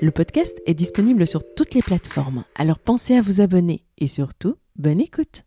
[0.00, 4.54] Le podcast est disponible sur toutes les plateformes, alors pensez à vous abonner et surtout,
[4.76, 5.42] bonne écoute.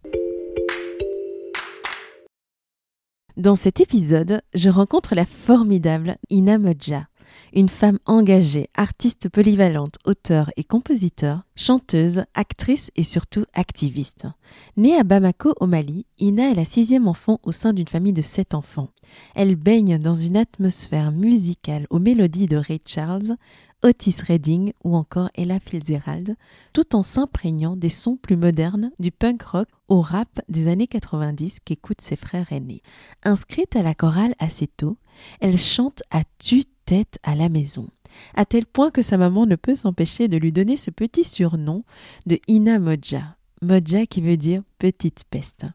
[3.37, 7.07] Dans cet épisode, je rencontre la formidable Ina Modja,
[7.53, 14.27] une femme engagée, artiste polyvalente, auteure et compositeur, chanteuse, actrice et surtout activiste.
[14.75, 18.21] Née à Bamako au Mali, Ina est la sixième enfant au sein d'une famille de
[18.21, 18.89] sept enfants.
[19.33, 23.37] Elle baigne dans une atmosphère musicale aux mélodies de Ray Charles,
[23.83, 26.35] Otis Redding ou encore Ella Fitzgerald,
[26.73, 31.59] tout en s'imprégnant des sons plus modernes du punk rock au rap des années 90
[31.65, 32.83] qu'écoutent ses frères aînés.
[33.23, 34.97] Inscrite à la chorale assez tôt,
[35.39, 37.87] elle chante à tue-tête à la maison,
[38.35, 41.83] à tel point que sa maman ne peut s'empêcher de lui donner ce petit surnom
[42.27, 45.65] de Ina Moja, Moja qui veut dire petite peste.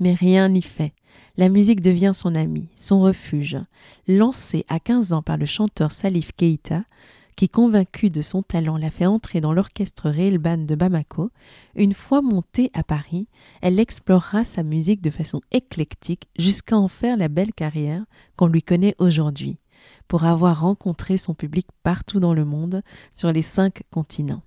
[0.00, 0.94] Mais rien n'y fait.
[1.36, 3.56] La musique devient son amie, son refuge.
[4.08, 6.84] Lancée à 15 ans par le chanteur Salif Keita,
[7.36, 11.30] qui, convaincu de son talent, l'a fait entrer dans l'orchestre Reelban de Bamako,
[11.74, 13.28] une fois montée à Paris,
[13.60, 18.04] elle explorera sa musique de façon éclectique jusqu'à en faire la belle carrière
[18.36, 19.58] qu'on lui connaît aujourd'hui,
[20.08, 22.82] pour avoir rencontré son public partout dans le monde,
[23.14, 24.42] sur les cinq continents.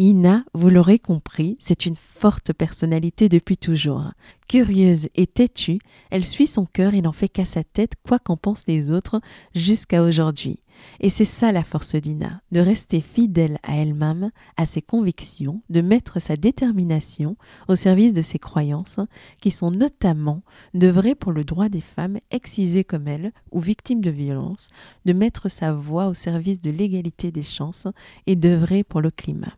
[0.00, 4.12] Ina, vous l'aurez compris, c'est une forte personnalité depuis toujours.
[4.46, 5.80] Curieuse et têtue,
[6.12, 9.20] elle suit son cœur et n'en fait qu'à sa tête quoi qu'en pensent les autres
[9.56, 10.60] jusqu'à aujourd'hui.
[11.00, 15.80] Et c'est ça la force d'Ina, de rester fidèle à elle-même, à ses convictions, de
[15.80, 17.36] mettre sa détermination
[17.68, 19.00] au service de ses croyances,
[19.40, 20.42] qui sont notamment
[20.74, 24.70] d'œuvrer pour le droit des femmes excisées comme elle ou victimes de violences,
[25.04, 27.88] de mettre sa voix au service de l'égalité des chances
[28.26, 29.54] et d'œuvrer pour le climat.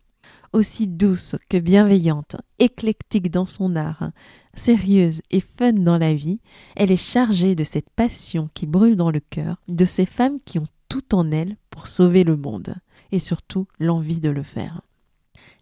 [0.53, 4.11] Aussi douce que bienveillante, éclectique dans son art,
[4.53, 6.41] sérieuse et fun dans la vie,
[6.75, 10.59] elle est chargée de cette passion qui brûle dans le cœur de ces femmes qui
[10.59, 10.67] ont
[11.13, 12.75] en elles pour sauver le monde,
[13.11, 14.81] et surtout l'envie de le faire.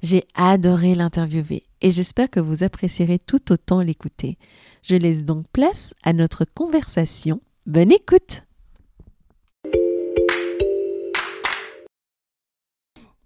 [0.01, 4.37] J'ai adoré l'interviewer et j'espère que vous apprécierez tout autant l'écouter.
[4.81, 7.41] Je laisse donc place à notre conversation.
[7.65, 8.43] Bonne écoute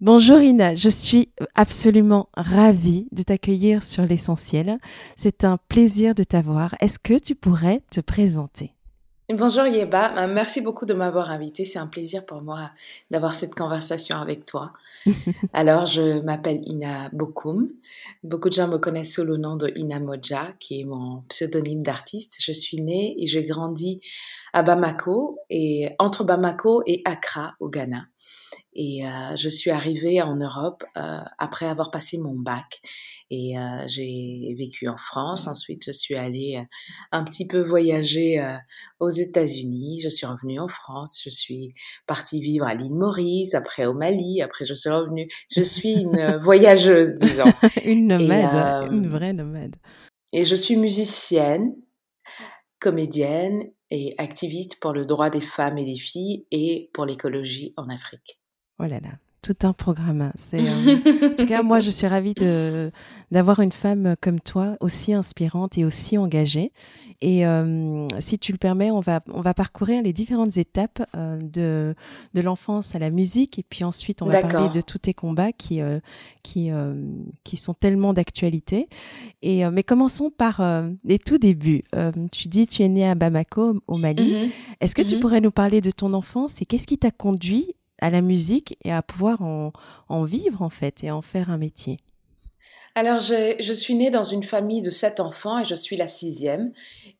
[0.01, 4.77] Bonjour Ina, je suis absolument ravie de t'accueillir sur l'essentiel.
[5.15, 6.75] C'est un plaisir de t'avoir.
[6.81, 8.73] Est-ce que tu pourrais te présenter?
[9.29, 11.63] Bonjour Yeba, euh, merci beaucoup de m'avoir invité.
[11.63, 12.71] C'est un plaisir pour moi
[13.09, 14.73] d'avoir cette conversation avec toi.
[15.53, 17.69] Alors, je m'appelle Ina Bokoum.
[18.23, 21.83] Beaucoup de gens me connaissent sous le nom de Ina Moja, qui est mon pseudonyme
[21.83, 22.35] d'artiste.
[22.41, 24.01] Je suis née et j'ai grandi
[24.51, 28.07] à Bamako et entre Bamako et Accra au Ghana.
[28.75, 32.81] Et euh, je suis arrivée en Europe euh, après avoir passé mon bac.
[33.35, 35.47] Et euh, j'ai vécu en France.
[35.47, 36.65] Ensuite, je suis allée euh,
[37.11, 38.55] un petit peu voyager euh,
[38.99, 39.99] aux États-Unis.
[40.01, 41.19] Je suis revenue en France.
[41.23, 41.69] Je suis
[42.05, 44.43] partie vivre à l'île Maurice, après au Mali.
[44.43, 45.27] Après, je suis revenue.
[45.49, 47.51] Je suis une voyageuse, disons.
[47.85, 49.77] une nomade, une vraie nomade.
[50.31, 51.75] Et je suis musicienne,
[52.79, 57.89] comédienne et activiste pour le droit des femmes et des filles et pour l'écologie en
[57.89, 58.42] Afrique.
[58.83, 59.11] Oh là là,
[59.41, 60.31] tout un programme.
[60.35, 62.91] C'est, euh, en tout cas, moi, je suis ravie de,
[63.31, 66.73] d'avoir une femme comme toi, aussi inspirante et aussi engagée.
[67.21, 71.37] Et euh, si tu le permets, on va, on va parcourir les différentes étapes euh,
[71.37, 71.95] de,
[72.33, 73.57] de l'enfance à la musique.
[73.57, 75.79] Et puis ensuite, on va parler de tous tes combats qui,
[76.41, 76.71] qui,
[77.45, 78.89] qui sont tellement d'actualité.
[79.41, 80.61] Et, mais commençons par
[81.05, 81.83] les tout débuts.
[82.33, 84.33] tu dis, tu es née à Bamako, au Mali.
[84.33, 84.51] Mm-hmm.
[84.81, 85.19] Est-ce que tu mm-hmm.
[85.21, 88.91] pourrais nous parler de ton enfance et qu'est-ce qui t'a conduit à la musique et
[88.91, 89.71] à pouvoir en,
[90.09, 91.97] en vivre en fait et en faire un métier
[92.95, 96.71] alors, je, suis née dans une famille de sept enfants et je suis la sixième.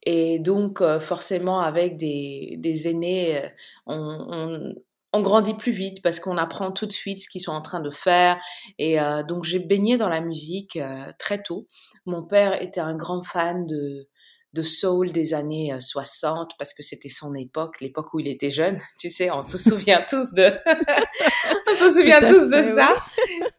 [0.06, 3.41] Et donc, euh, forcément, avec des, aînés,
[3.89, 4.71] euh,
[5.12, 7.80] on, grandit plus vite parce qu'on apprend tout de suite ce qu'ils sont en train
[7.80, 8.38] de faire.
[8.77, 10.77] Et euh, donc j'ai baigné dans la musique
[11.18, 11.65] très tôt.
[12.06, 14.07] Mon père était un grand fan de,
[14.54, 18.52] de soul des années 60 euh, parce que c'était son époque, l'époque où il était
[18.52, 18.80] jeune.
[19.00, 20.54] Tu sais, on se souvient tous de,
[21.68, 22.96] on se souvient tous de ça.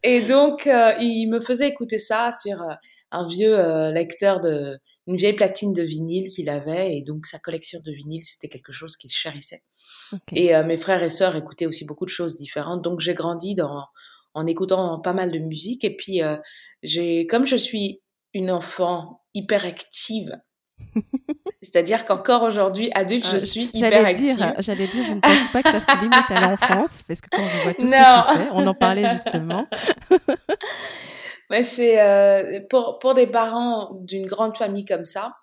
[0.03, 2.59] Et donc il me faisait écouter ça sur
[3.11, 7.81] un vieux lecteur de une vieille platine de vinyle qu'il avait et donc sa collection
[7.85, 9.63] de vinyles c'était quelque chose qu'il chérissait.
[10.33, 13.55] Et euh, mes frères et sœurs écoutaient aussi beaucoup de choses différentes donc j'ai grandi
[13.55, 13.85] dans
[14.35, 16.37] en écoutant pas mal de musique et puis euh,
[16.83, 18.01] j'ai comme je suis
[18.33, 20.31] une enfant hyperactive
[21.63, 24.55] c'est-à-dire qu'encore aujourd'hui, adulte, je euh, suis hyper active.
[24.59, 27.43] J'allais dire, je ne pense pas que ça se limite à l'enfance, parce que quand
[27.43, 29.67] je vois tout ce que tu fais, on en parlait justement.
[31.51, 35.35] Mais c'est euh, pour pour des parents d'une grande famille comme ça,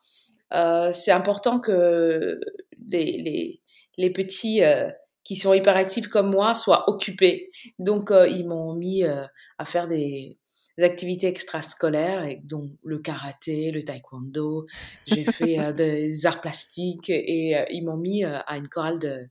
[0.53, 2.39] euh, c'est important que
[2.87, 3.61] les les
[3.97, 4.89] les petits euh,
[5.23, 7.51] qui sont hyperactifs comme moi soient occupés.
[7.77, 10.39] Donc ils m'ont mis à faire des,
[10.77, 14.65] des, activités extrascolaires, dont le karaté, le taekwondo.
[15.05, 19.29] J'ai fait des arts plastiques et ils m'ont mis à une chorale de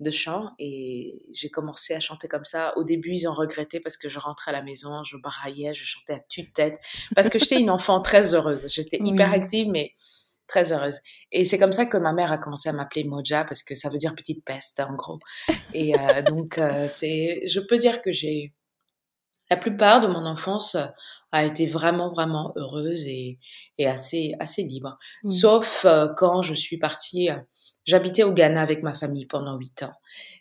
[0.00, 2.76] de chant et j'ai commencé à chanter comme ça.
[2.76, 5.84] Au début, ils ont regretté parce que je rentrais à la maison, je braillais, je
[5.84, 6.80] chantais à tue-tête
[7.14, 8.66] parce que j'étais une enfant très heureuse.
[8.68, 9.92] J'étais hyper active mais
[10.46, 10.98] très heureuse.
[11.30, 13.88] Et c'est comme ça que ma mère a commencé à m'appeler Moja parce que ça
[13.88, 15.20] veut dire petite peste en gros.
[15.74, 18.54] Et euh, donc euh, c'est je peux dire que j'ai
[19.50, 20.76] la plupart de mon enfance
[21.32, 23.38] a été vraiment vraiment heureuse et,
[23.78, 24.98] et assez assez libre.
[25.26, 27.30] Sauf euh, quand je suis partie
[27.86, 29.92] J'habitais au Ghana avec ma famille pendant huit ans.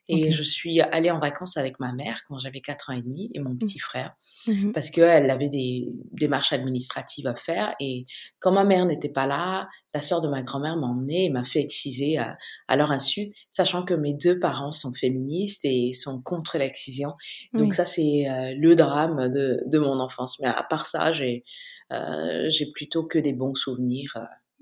[0.10, 3.30] Et je suis allée en vacances avec ma mère quand j'avais quatre ans et demi
[3.34, 3.60] et mon mmh.
[3.60, 4.16] petit frère
[4.48, 7.72] mmh parce qu'elle avait des démarches administratives à faire.
[7.80, 8.06] Et
[8.40, 11.44] quand ma mère n'était pas là, la sœur de ma grand-mère m'a emmenée et m'a
[11.44, 12.38] fait exciser à,
[12.76, 17.14] leur insu, sachant que mes deux parents sont féministes et sont contre l'excision.
[17.54, 20.40] Donc ça, c'est euh, le drame de, de, mon enfance.
[20.40, 21.44] Mais à part ça, j'ai
[21.92, 24.18] euh, plutôt que des bons souvenirs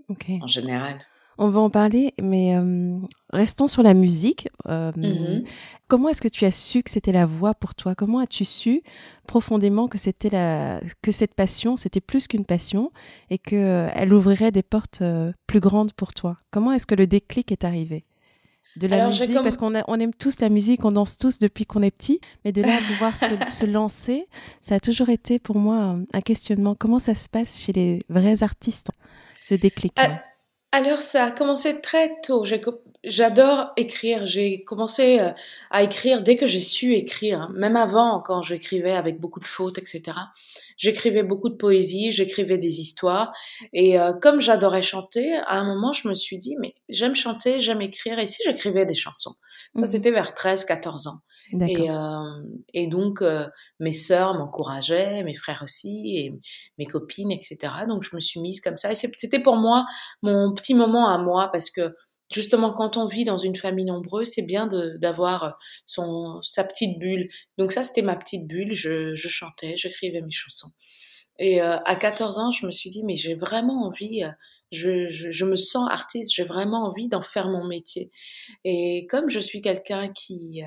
[0.09, 0.99] euh, en général.
[1.39, 2.95] On va en parler, mais euh,
[3.31, 4.49] restons sur la musique.
[4.67, 5.45] Euh, mm-hmm.
[5.87, 7.93] Comment est-ce que tu as su que c'était la voix pour toi?
[7.93, 8.81] Comment as-tu su
[9.27, 12.91] profondément que c'était la que cette passion, c'était plus qu'une passion
[13.29, 15.03] et que euh, elle ouvrirait des portes
[15.45, 16.37] plus grandes pour toi?
[16.49, 18.05] Comment est-ce que le déclic est arrivé?
[18.75, 21.81] De la musique, parce qu'on on aime tous la musique, on danse tous depuis qu'on
[21.81, 24.27] est petit, mais de là à pouvoir se, se, lancer,
[24.61, 26.75] ça a toujours été pour moi un, un, questionnement.
[26.75, 28.91] Comment ça se passe chez les vrais artistes,
[29.41, 29.95] ce déclic
[30.71, 32.45] alors ça a commencé très tôt.
[33.03, 34.27] J'adore écrire.
[34.27, 35.31] J'ai commencé euh,
[35.71, 37.49] à écrire dès que j'ai su écrire.
[37.51, 40.17] Même avant, quand j'écrivais avec beaucoup de fautes, etc.
[40.77, 43.31] J'écrivais beaucoup de poésie, j'écrivais des histoires.
[43.71, 47.59] Et euh, comme j'adorais chanter, à un moment, je me suis dit, mais j'aime chanter,
[47.59, 48.19] j'aime écrire.
[48.19, 49.35] Et si j'écrivais des chansons?
[49.75, 51.21] Ça, mmh c'était vers 13, 14 ans.
[51.53, 53.47] Et, euh, et donc, euh,
[53.79, 56.33] mes sœurs m'encourageaient, mes frères aussi, et
[56.77, 57.57] mes copines, etc.
[57.87, 58.91] Donc, je me suis mise comme ça.
[58.91, 59.85] Et c'était pour moi
[60.21, 61.95] mon petit moment à moi, parce que
[62.31, 64.67] justement, quand on vit dans une famille nombreuse, c'est bien
[64.99, 67.29] d'avoir son sa petite bulle.
[67.57, 68.73] Donc ça, c'était ma petite bulle.
[68.73, 70.71] Je, je chantais, j'écrivais mes chansons.
[71.39, 74.23] Et euh, à 14 ans, je me suis dit, mais j'ai vraiment envie...
[74.23, 74.31] Euh,
[74.73, 78.11] je, je, je, me sens artiste, j'ai vraiment envie d'en faire mon métier.
[78.65, 80.61] Et comme je suis quelqu'un qui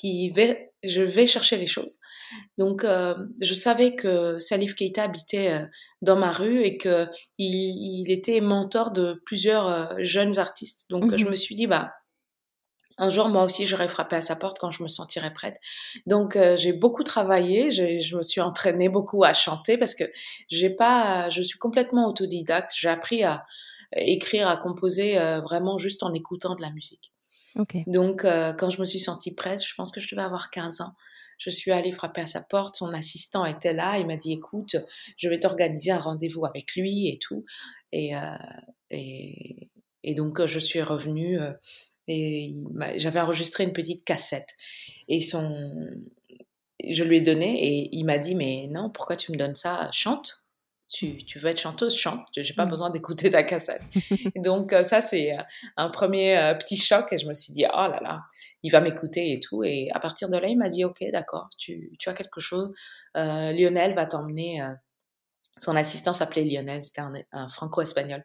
[0.00, 1.98] qui vais, je vais chercher les choses.
[2.56, 5.66] Donc, euh, je savais que Salif Keita habitait euh,
[6.00, 10.86] dans ma rue et que il, il était mentor de plusieurs euh, jeunes artistes.
[10.88, 11.32] Donc, je mhm.
[11.32, 11.92] me suis dit, bah,
[12.96, 15.56] un jour, moi aussi, j'aurais frappé à sa porte quand je me sentirais prête.
[16.06, 17.70] Donc, j'ai beaucoup travaillé.
[17.70, 20.04] Je me suis entraînée beaucoup à chanter parce que
[20.50, 22.72] j'ai pas, je suis complètement autodidacte.
[22.76, 23.46] J'ai appris à
[23.96, 27.14] écrire, à composer vraiment juste en écoutant de la musique.
[27.86, 30.80] Donc, euh, quand je me suis sentie prête, je pense que je devais avoir 15
[30.80, 30.94] ans.
[31.38, 34.76] Je suis allée frapper à sa porte, son assistant était là, il m'a dit écoute,
[35.16, 37.46] je vais t'organiser un rendez-vous avec lui et tout.
[37.92, 38.36] Et, euh,
[38.90, 41.52] et, donc je suis revenue euh,
[42.08, 42.54] et
[42.96, 44.50] j'avais enregistré une petite cassette.
[45.08, 45.66] Et son,
[46.86, 49.88] je lui ai donné et il m'a dit mais non, pourquoi tu me donnes ça?
[49.92, 50.39] Chante
[50.90, 52.26] tu, tu veux être chanteuse, chante.
[52.36, 52.70] J'ai pas mmh.
[52.70, 53.82] besoin d'écouter ta cassette.
[54.36, 55.42] donc euh, ça c'est euh,
[55.76, 58.22] un premier euh, petit choc et je me suis dit oh là là,
[58.62, 59.62] il va m'écouter et tout.
[59.62, 62.72] Et à partir de là il m'a dit ok d'accord, tu, tu as quelque chose.
[63.14, 64.62] Lionel va t'emmener.
[65.58, 68.22] son assistant s'appelait Lionel, c'était un, franco-espagnol.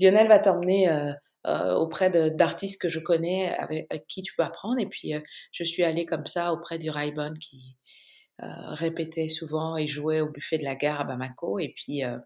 [0.00, 1.12] Lionel va t'emmener
[1.44, 4.80] auprès d'artistes que je connais avec, avec, qui tu peux apprendre.
[4.80, 5.12] Et puis
[5.52, 7.85] je suis allée comme ça auprès du Raibon qui euh,
[8.38, 11.58] répétait souvent et jouait au buffet de la gare à Bamako.
[11.58, 12.18] Et puis euh,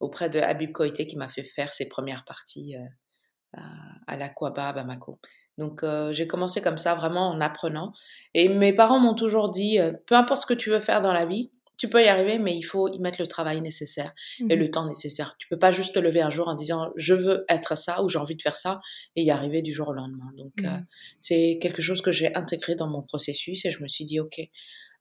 [0.00, 3.60] auprès de Habib Koité qui m'a fait faire ses premières parties euh,
[4.06, 5.18] à l'Aquaba à Bamako.
[5.56, 7.92] Donc j'ai commencé comme ça, vraiment en apprenant.
[8.34, 11.26] Et mes parents m'ont toujours dit, peu importe ce que tu veux faire dans la
[11.26, 14.14] vie, tu peux y arriver, mais il faut y mettre le travail nécessaire
[14.48, 15.36] et le mmh temps nécessaire.
[15.38, 18.08] Tu peux pas juste te lever un jour en disant je veux être ça ou
[18.08, 18.80] j'ai envie de faire ça
[19.16, 20.30] et y arriver du jour au lendemain.
[20.36, 20.86] Donc euh, mmh
[21.20, 24.40] c'est quelque chose que j'ai intégré dans mon processus et je me suis dit ok,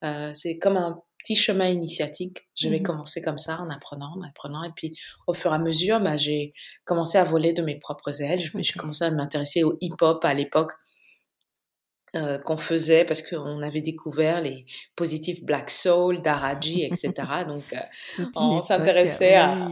[0.03, 2.49] euh, c'est comme un petit chemin initiatique.
[2.55, 4.95] Je vais mmh commencer comme ça en apprenant, en apprenant et puis
[5.27, 8.41] au fur et à mesure, bah, j'ai commencé à voler de mes propres ailes.
[8.55, 10.73] J'ai commencé à m'intéresser au hip-hop à l'époque.
[12.15, 17.11] Euh, qu'on faisait parce qu'on avait découvert les positifs Black Soul, Daraji, etc.
[17.47, 19.69] Donc, euh, on s'intéressait à,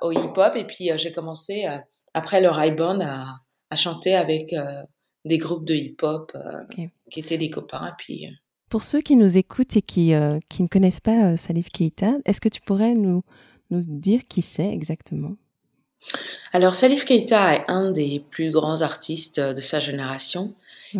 [0.00, 0.56] au hip-hop.
[0.56, 1.66] Et puis, euh, j'ai commencé,
[2.14, 3.26] après le Raibon, à,
[3.68, 4.54] à chanter avec
[5.26, 6.32] des groupes de hip-hop
[7.10, 7.88] qui étaient des copains.
[7.88, 8.26] Et puis,
[8.74, 10.12] Pour ceux qui nous écoutent et qui,
[10.48, 13.22] qui ne connaissent pas Salif Keita, est-ce que tu pourrais nous,
[13.70, 15.36] nous dire qui c'est exactement?
[16.52, 20.56] Alors Salif Keita est un des plus grands artistes de sa génération.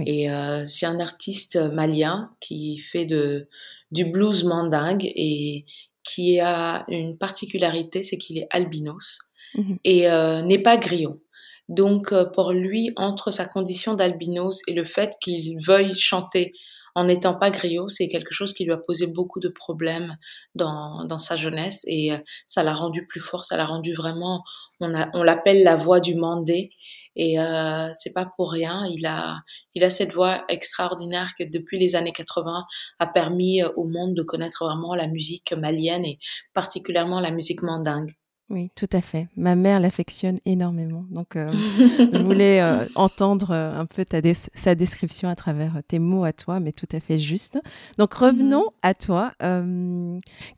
[0.07, 3.49] Et euh, c'est un artiste malien qui fait de
[3.91, 5.65] du blues mandingue et
[6.05, 9.19] qui a une particularité, c'est qu'il est albinos
[9.57, 11.21] mmh et euh, n'est pas griot.
[11.69, 16.53] Donc euh, pour lui, entre sa condition d'albinos et le fait qu'il veuille chanter
[16.95, 20.17] en n'étant pas griot, c'est quelque chose qui lui a posé beaucoup de problèmes
[20.55, 24.45] dans, dans sa jeunesse et euh, ça l'a rendu plus fort, ça l'a rendu vraiment,
[24.81, 26.71] on, on l'appelle la voix du mandé
[27.17, 29.41] et euh, c'est pas pour rien, il a,
[29.75, 32.65] il a cette voix extraordinaire que depuis les années 80
[32.99, 36.19] a permis euh, au monde de connaître vraiment la musique malienne et
[36.53, 38.15] particulièrement la musique mandingue.
[38.51, 39.29] Oui, tout à fait.
[39.39, 41.07] Ma mère l'affectionne énormément.
[41.11, 41.51] Donc, euh,
[42.13, 44.21] je voulais euh, entendre euh, un peu ta
[44.55, 47.59] sa description à travers tes mots à toi, mais tout à fait juste.
[47.97, 48.73] Donc, revenons mm-hmm.
[48.83, 49.33] à toi.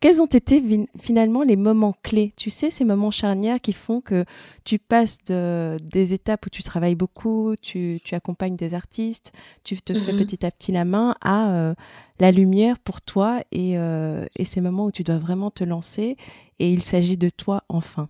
[0.01, 2.33] quels ont été finalement les moments clés?
[2.37, 4.25] Tu sais, ces moments charnières qui font que
[4.65, 9.81] tu passes de, des étapes où tu travailles beaucoup, tu, tu accompagnes des artistes, tu
[9.81, 10.19] te fais mm-hmm.
[10.19, 11.75] petit à petit la main à
[12.19, 16.17] la lumière pour toi et, et ces moments où tu dois vraiment te lancer
[16.59, 18.09] et il s'agit de toi enfin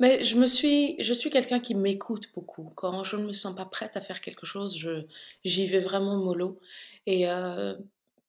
[0.00, 2.72] mais je me suis, je suis quelqu'un qui m'écoute beaucoup.
[2.74, 5.04] Quand je ne me sens pas prête à faire quelque chose, je,
[5.44, 6.58] j'y vais vraiment mollo.
[7.04, 7.76] Et euh,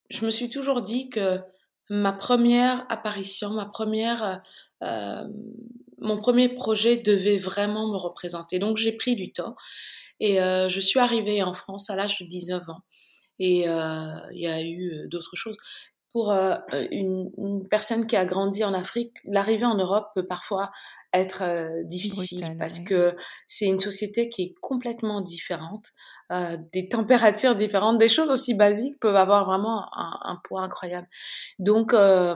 [0.09, 1.39] je me suis toujours dit que
[1.89, 4.43] ma première apparition, ma première,
[4.83, 5.23] euh,
[5.99, 8.59] mon premier projet devait vraiment me représenter.
[8.59, 9.55] Donc j'ai pris du temps
[10.19, 12.81] et euh, je suis arrivée en France à l'âge de 19 ans.
[13.43, 15.57] Et euh, il y a eu d'autres choses.
[16.13, 16.55] Pour euh,
[16.91, 17.31] une,
[17.71, 20.69] personne qui a grandi en Afrique, l'arrivée en Europe peut parfois
[21.13, 23.15] être euh, difficile parce que
[23.47, 25.87] c'est une société qui est complètement différente,
[26.31, 31.07] euh, des températures différentes, des choses aussi basiques peuvent avoir vraiment un, un poids incroyable.
[31.59, 32.35] Donc, euh,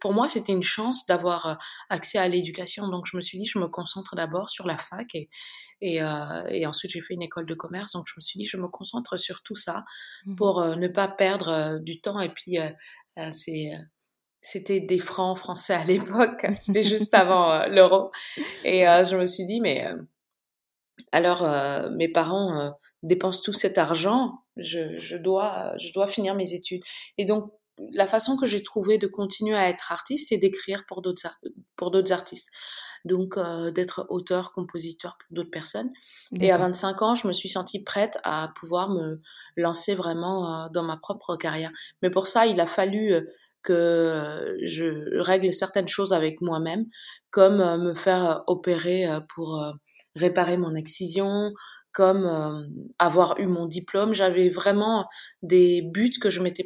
[0.00, 2.88] pour moi, c'était une chance d'avoir accès à l'éducation.
[2.88, 5.30] Donc, je me suis dit, je me concentre d'abord sur la fac et,
[5.82, 7.92] et, euh, et ensuite, j'ai fait une école de commerce.
[7.92, 9.84] Donc, je me suis dit, je me concentre sur tout ça
[10.24, 12.20] mmh pour euh, ne pas perdre euh, du temps.
[12.20, 12.70] Et puis, euh,
[13.30, 13.72] c'est
[14.42, 16.46] c'était des francs français à l'époque.
[16.58, 18.10] C'était juste avant l'euro.
[18.64, 19.86] Et je me suis dit, mais
[21.12, 21.46] alors
[21.92, 24.40] mes parents dépensent tout cet argent.
[24.56, 26.82] Je, je, dois, je dois finir mes études.
[27.16, 27.50] Et donc,
[27.92, 31.40] la façon que j'ai trouvé de continuer à être artiste, c'est d'écrire pour d'autres
[31.76, 32.50] pour d'autres artistes
[33.04, 35.90] donc euh, d'être auteur, compositeur pour d'autres personnes.
[36.40, 39.20] Et à 25 ans, je me suis sentie prête à pouvoir me
[39.56, 41.72] lancer vraiment euh, dans ma propre carrière.
[42.02, 43.22] Mais pour ça, il a fallu euh,
[43.62, 46.86] que je règle certaines choses avec moi-même,
[47.30, 49.64] comme me faire opérer pour
[50.16, 51.52] réparer mon excision,
[51.92, 52.26] comme
[52.98, 54.14] avoir eu mon diplôme.
[54.14, 55.06] J'avais vraiment
[55.42, 56.64] des buts que je m'étais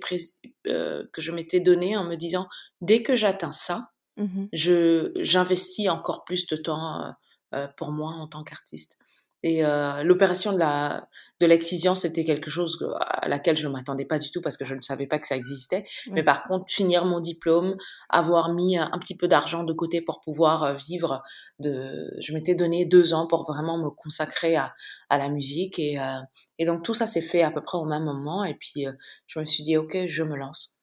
[0.65, 2.49] que je m'étais donné en me disant
[2.81, 7.11] dès que j'atteins ça, Mmh je j'investis encore plus de temps euh,
[7.55, 8.99] euh, pour moi en tant qu'artiste.
[9.47, 11.07] Et euh, l'opération de la
[11.39, 14.75] de l'excision, c'était quelque chose à laquelle je m'attendais pas du tout parce que je
[14.75, 15.85] ne savais pas que ça existait.
[16.11, 17.77] Mais par contre, finir mon diplôme,
[18.09, 21.23] avoir mis un, petit peu d'argent de côté pour pouvoir euh, vivre,
[21.61, 24.75] de, je m'étais donné deux ans pour vraiment me consacrer à,
[25.11, 26.19] à la musique et, euh,
[26.59, 28.43] et donc tout ça s'est fait à peu près au même moment.
[28.43, 28.85] Et puis
[29.29, 30.76] je me suis dit ok, je me lance.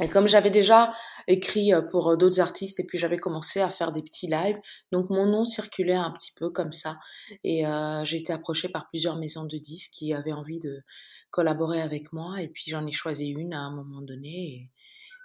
[0.00, 0.92] Et comme j'avais déjà
[1.28, 4.58] écrit euh, pour euh, d'autres artistes et puis j'avais commencé à faire des petits lives,
[4.90, 6.98] donc mon nom circulait un petit peu comme ça.
[7.44, 10.82] Et euh, j'ai été approchée par plusieurs maisons de disques qui avaient envie de
[11.30, 14.70] collaborer avec moi et puis j'en ai choisi une à un moment donné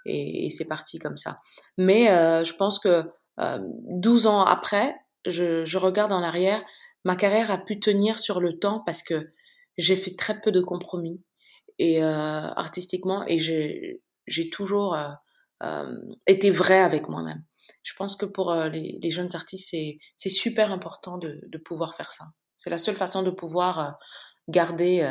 [0.06, 1.40] et, et, c'est parti comme ça.
[1.78, 3.04] Mais euh, je pense que
[3.40, 4.94] euh, 12 ans après,
[5.26, 6.62] je, je regarde en arrière,
[7.04, 9.30] ma carrière a pu tenir sur le temps parce que
[9.76, 11.22] j'ai fait très peu de compromis
[11.78, 15.08] et euh, artistiquement et j'ai j'ai toujours euh,
[15.62, 17.42] euh, été vrai avec moi-même.
[17.82, 19.76] Je pense que pour les, les, jeunes artistes,
[20.16, 22.24] c'est super important de, pouvoir faire ça.
[22.56, 23.98] C'est la seule façon de pouvoir
[24.48, 25.06] garder,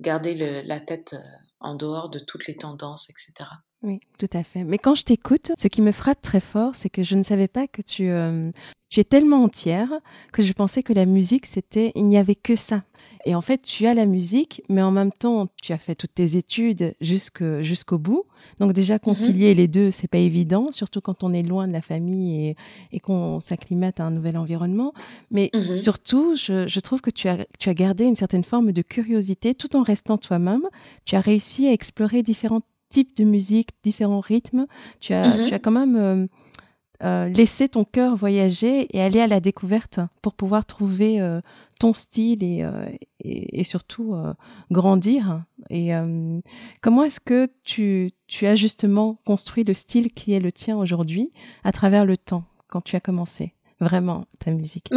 [0.00, 1.14] garder la tête
[1.60, 3.50] en dehors de toutes les tendances, etc.
[3.82, 4.62] Oui, tout à fait.
[4.62, 7.48] Mais quand je t'écoute, ce qui me frappe très fort, c'est que je ne savais
[7.48, 8.52] pas que tu, euh,
[8.90, 9.90] tu es tellement entière
[10.32, 12.84] que je pensais que la musique, c'était, il n'y avait que ça.
[13.24, 16.14] Et en fait, tu as la musique, mais en même temps, tu as fait toutes
[16.14, 18.24] tes études jusqu'au bout.
[18.58, 19.00] Donc déjà, mhm.
[19.00, 22.56] concilier les deux, c'est pas évident, surtout quand on est loin de la famille et,
[22.90, 24.92] et qu'on s'acclimate à un nouvel environnement.
[25.30, 25.74] Mais mhm.
[25.74, 29.54] surtout, je, je, trouve que tu as, tu as gardé une certaine forme de curiosité
[29.54, 30.68] tout en restant toi-même.
[31.04, 34.66] Tu as réussi à explorer différentes types de musique, différents rythmes.
[35.00, 35.48] Tu as, mhm.
[35.48, 36.26] tu as quand même euh,
[37.02, 41.40] euh, laissé ton cœur voyager et aller à la découverte pour pouvoir trouver euh,
[41.82, 42.64] ton style et,
[43.24, 44.14] et, surtout
[44.70, 45.42] grandir.
[45.68, 45.90] Et
[46.80, 51.32] comment est-ce que tu, tu as justement construit le style qui est le tien aujourd'hui
[51.64, 54.90] à travers le temps quand tu as commencé vraiment ta musique?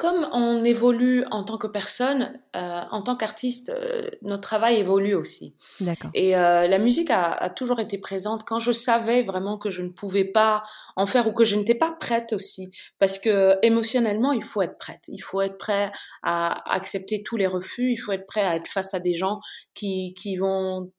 [0.00, 5.12] Comme on évolue en tant que personne, euh, en tant qu'artiste, euh, notre travail évolue
[5.12, 5.54] aussi.
[5.78, 6.10] D'accord.
[6.14, 9.82] Et euh, la musique a, a, toujours été présente quand je savais vraiment que je
[9.82, 10.62] ne pouvais pas
[10.96, 14.78] en faire ou que je n'étais pas prête aussi, parce que émotionnellement, il faut être
[14.78, 15.02] prête.
[15.08, 15.92] Il faut être prêt
[16.22, 17.92] à accepter tous les refus.
[17.92, 19.38] Il faut être prêt à être face à des gens
[19.74, 20.90] qui qui vont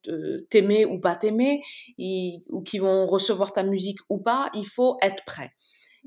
[0.51, 1.63] t'aimer ou pas t'aimer,
[1.97, 4.49] ou qui vont recevoir ta musique ou pas.
[4.53, 5.53] Il faut être prêt.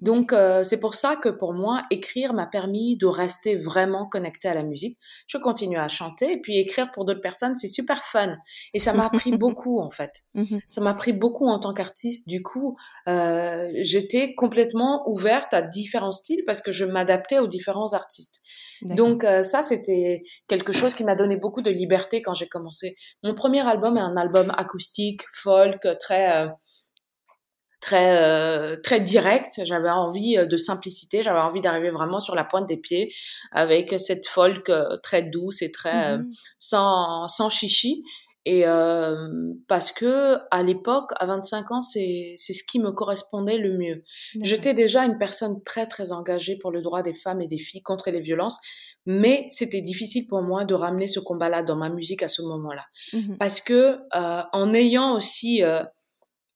[0.00, 4.48] Donc euh, c'est pour ça que pour moi écrire m'a permis de rester vraiment connecté
[4.48, 4.98] à la musique.
[5.26, 8.36] Je continue à chanter et puis écrire pour d'autres personnes c'est super fun
[8.72, 10.12] et ça m'a appris beaucoup en fait.
[10.34, 10.60] Mhm.
[10.68, 12.28] Ça m'a appris beaucoup en tant qu'artiste.
[12.28, 12.76] Du coup
[13.08, 18.40] euh, j'étais complètement ouverte à différents styles parce que je m'adaptais aux différents artistes.
[18.82, 22.96] Donc euh, ça c'était quelque chose qui m'a donné beaucoup de liberté quand j'ai commencé.
[23.22, 26.48] Mon premier album est un album acoustique folk très
[27.84, 29.60] très euh, très direct.
[29.64, 31.22] J'avais envie euh, de simplicité.
[31.22, 33.12] J'avais envie d'arriver vraiment sur la pointe des pieds
[33.52, 36.24] avec cette folk euh, très douce et très mm-hmm.
[36.58, 38.02] sans sans chichi.
[38.46, 38.64] Et
[39.68, 44.04] parce que à l'époque, à 25 ans, c'est c'est ce qui me correspondait le mieux.
[44.42, 47.80] J'étais déjà une personne très très engagée pour le droit des femmes et des filles
[47.80, 48.58] contre les violences,
[49.06, 52.84] mais c'était difficile pour moi de ramener ce combat-là dans ma musique à ce moment-là,
[53.14, 53.38] mm-hmm.
[53.38, 55.62] parce que en ayant aussi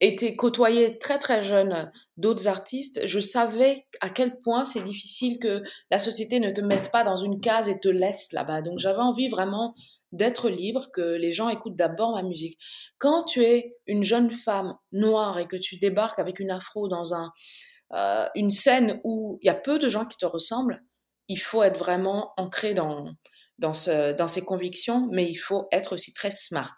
[0.00, 5.60] été côtoyé très très jeune d'autres artistes, je savais à quel point c'est difficile que
[5.90, 8.62] la société ne te mette pas dans une case et te laisse là-bas.
[8.62, 9.74] Donc j'avais envie vraiment
[10.12, 12.58] d'être libre, que les gens écoutent d'abord ma musique.
[12.98, 17.14] Quand tu es une jeune femme noire et que tu débarques avec une afro dans
[17.14, 17.32] un,
[17.92, 20.82] euh, une scène où il y a peu de gens qui te ressemblent,
[21.28, 23.12] il faut être vraiment ancré dans,
[23.58, 26.74] dans, ce, dans ses convictions, mais il faut être aussi très smart.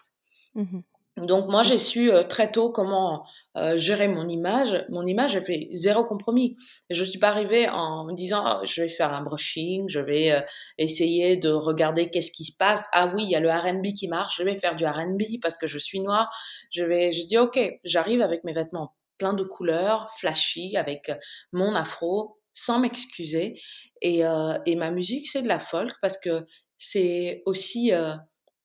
[0.55, 0.81] Mmh
[1.25, 3.25] donc moi j'ai su euh, très tôt comment
[3.57, 4.85] euh, gérer mon image.
[4.89, 6.55] Mon image, j'ai fait zéro compromis.
[6.89, 10.31] Je suis pas arrivée en me disant oh, je vais faire un brushing, je vais
[10.31, 10.41] euh,
[10.77, 12.87] essayer de regarder qu'est-ce qui se passe.
[12.93, 15.57] Ah oui, il y a le R&B qui marche, je vais faire du R&B parce
[15.57, 16.29] que je suis noire.
[16.71, 21.11] Je vais, je dis ok, j'arrive avec mes vêtements plein de couleurs, flashy, avec
[21.51, 23.61] mon afro, sans m'excuser.
[24.01, 24.21] Et,
[24.65, 26.47] et ma musique c'est de la folk parce que
[26.79, 27.91] c'est aussi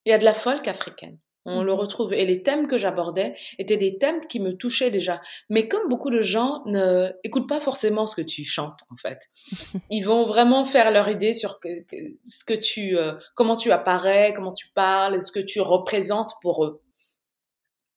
[0.07, 1.19] il y a de la folk africaine.
[1.47, 2.13] On le retrouve.
[2.13, 5.21] Et les thèmes que j'abordais étaient des thèmes qui me touchaient déjà.
[5.49, 9.21] Mais comme beaucoup de gens ne écoutent pas forcément ce que tu chantes, en fait.
[9.91, 11.61] Ils vont vraiment faire leur idée sur
[12.25, 16.65] ce que tu, euh, comment tu apparais, comment tu parles, ce que tu représentes pour
[16.65, 16.83] eux.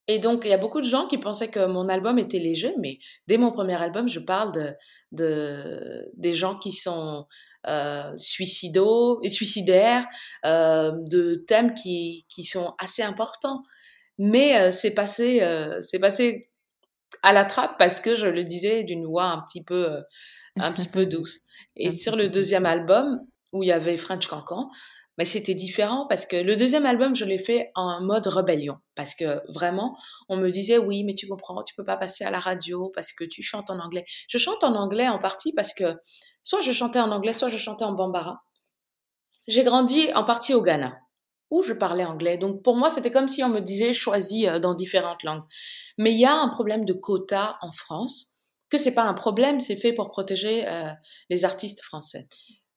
[0.08, 2.74] Et donc, il y a beaucoup de gens qui pensaient que mon album était léger,
[2.80, 4.74] mais dès mon premier album, je parle de,
[5.12, 7.28] de des gens qui sont
[7.68, 10.06] euh, suicidaux et suicidaires,
[10.46, 13.64] euh, de thèmes qui, qui sont assez importants.
[14.20, 16.52] Mais euh, c'est passé, euh, c'est passé
[17.24, 20.02] à la trappe parce que je le disais d'une voix un petit peu, euh,
[20.58, 21.40] un petit peu douce.
[21.76, 23.20] Et sur le deuxième album
[23.54, 24.70] où il y avait French Cancan,
[25.18, 28.78] mais c'était différent parce que le deuxième album, je l'ai fait en mode rébellion.
[28.96, 29.98] Parce que vraiment,
[30.30, 33.14] on me disait, oui, mais tu comprends, tu peux pas passer à la radio parce
[33.14, 34.06] que tu chantes en anglais.
[34.30, 35.96] Je chante en anglais en partie parce que
[36.44, 38.42] Soit je chantais en anglais, soit je chantais en bambara.
[39.50, 40.96] J'ai grandi en partie au Ghana,
[41.50, 42.38] où je parlais anglais.
[42.38, 45.44] Donc pour moi, c'était comme si on me disait choisis euh, dans différentes langues.
[45.98, 48.38] Mais il y a un problème de quota en France,
[48.70, 50.92] que c'est pas un problème, c'est fait pour protéger euh,
[51.32, 52.28] les artistes français.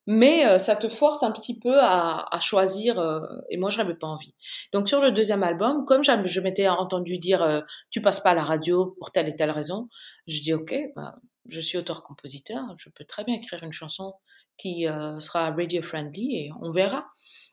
[0.07, 2.99] Mais euh, ça te force un petit peu à, choisir,
[3.51, 4.35] et moi je n'avais pas envie.
[4.73, 8.43] Donc sur le deuxième album, comme je m'étais entendu dire tu passes pas à la
[8.43, 9.89] radio pour telle et telle raison,
[10.27, 11.15] je dis ok, bah,
[11.49, 14.15] je suis auteur-compositeur, je peux très bien écrire une chanson
[14.59, 17.07] qui euh, sera radio-friendly et on verra.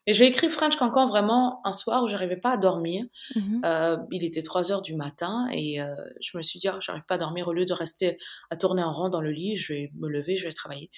[0.05, 3.05] Et j'ai écrit French Cancan vraiment un soir où j'arrivais pas à dormir.
[3.35, 3.65] Mm-hmm.
[3.65, 7.03] euh, il était 3 heures du matin et euh, je me suis dit, oh, j'arrive
[7.03, 7.47] pas à dormir.
[7.47, 8.17] Au lieu de rester
[8.49, 10.89] à tourner en rond dans le lit, je vais me lever, je vais travailler.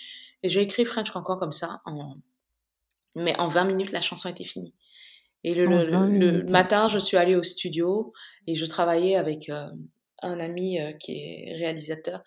[0.44, 2.16] Et j'ai écrit French Cancan comme ça, en,
[3.16, 4.74] Mais en 20 minutes, la chanson était finie.
[5.44, 8.14] Et le, matin, je suis allée au studio
[8.46, 9.68] et je travaillais avec euh,
[10.22, 12.22] un ami euh, qui est réalisateur.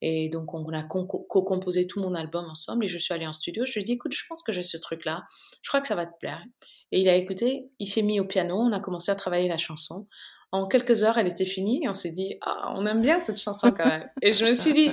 [0.00, 2.84] Et donc, on a co-composé tout mon album ensemble.
[2.84, 3.64] Et je suis allée en studio.
[3.66, 5.24] Je lui ai dit, écoute, je pense que j'ai ce truc-là.
[5.62, 6.42] Je crois que ça va te plaire.
[6.92, 7.70] Et il a écouté.
[7.78, 8.56] Il s'est mis au piano.
[8.56, 10.06] On a commencé à travailler la chanson.
[10.50, 13.38] En quelques heures, elle était finie et on s'est dit, ah, on aime bien cette
[13.38, 14.08] chanson quand même.
[14.22, 14.90] et je me suis dit,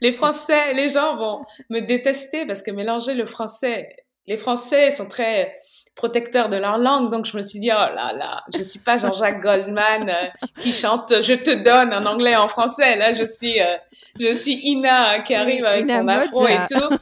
[0.00, 3.94] les Français, les gens vont me détester parce que mélanger le français,
[4.26, 5.54] les Français sont très
[5.94, 7.10] protecteurs de leur langue.
[7.10, 10.72] Donc je me suis dit, oh là là, je suis pas Jean-Jacques Goldman euh, qui
[10.72, 12.96] chante Je te donne en anglais et en français.
[12.96, 13.76] Là, je suis, euh,
[14.18, 16.96] je suis Ina qui arrive avec mon afro et tout.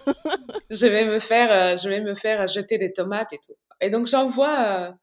[0.70, 3.54] je vais me faire, euh, je vais me faire jeter des tomates et tout.
[3.80, 4.94] Et donc j'envoie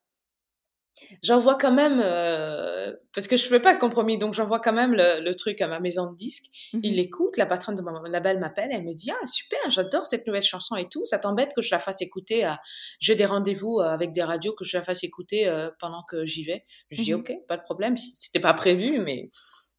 [1.23, 4.93] j'envoie quand même, euh, parce que je fais pas de compromis, donc j'envoie quand même
[4.93, 6.45] le, le, truc à ma maison de disques.
[6.73, 6.81] Mhm.
[6.83, 10.27] Il l'écoute, la patronne de mon label m'appelle, elle me dit ah super, j'adore cette
[10.27, 11.03] nouvelle chanson et tout.
[11.05, 12.59] Ça t'embête que je la fasse écouter à,
[12.99, 16.25] j'ai des rendez-vous euh, avec des radios que je la fasse écouter euh, pendant que
[16.25, 16.65] j'y vais.
[16.91, 17.19] Je dis mhm.
[17.19, 17.97] ok, pas de problème.
[17.97, 19.29] C'était pas prévu, mais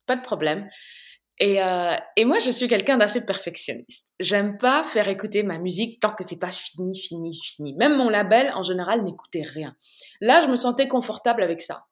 [0.07, 0.67] pas de problème.
[1.41, 4.09] Et, euh, et moi, je suis quelqu'un d'assez perfectionniste.
[4.21, 7.75] J'aime pas faire écouter ma musique tant que c'est pas fini, fini, fini.
[7.75, 9.75] Même mon label, en général, n'écoutait rien.
[10.21, 11.85] Là, je me sentais confortable avec ça.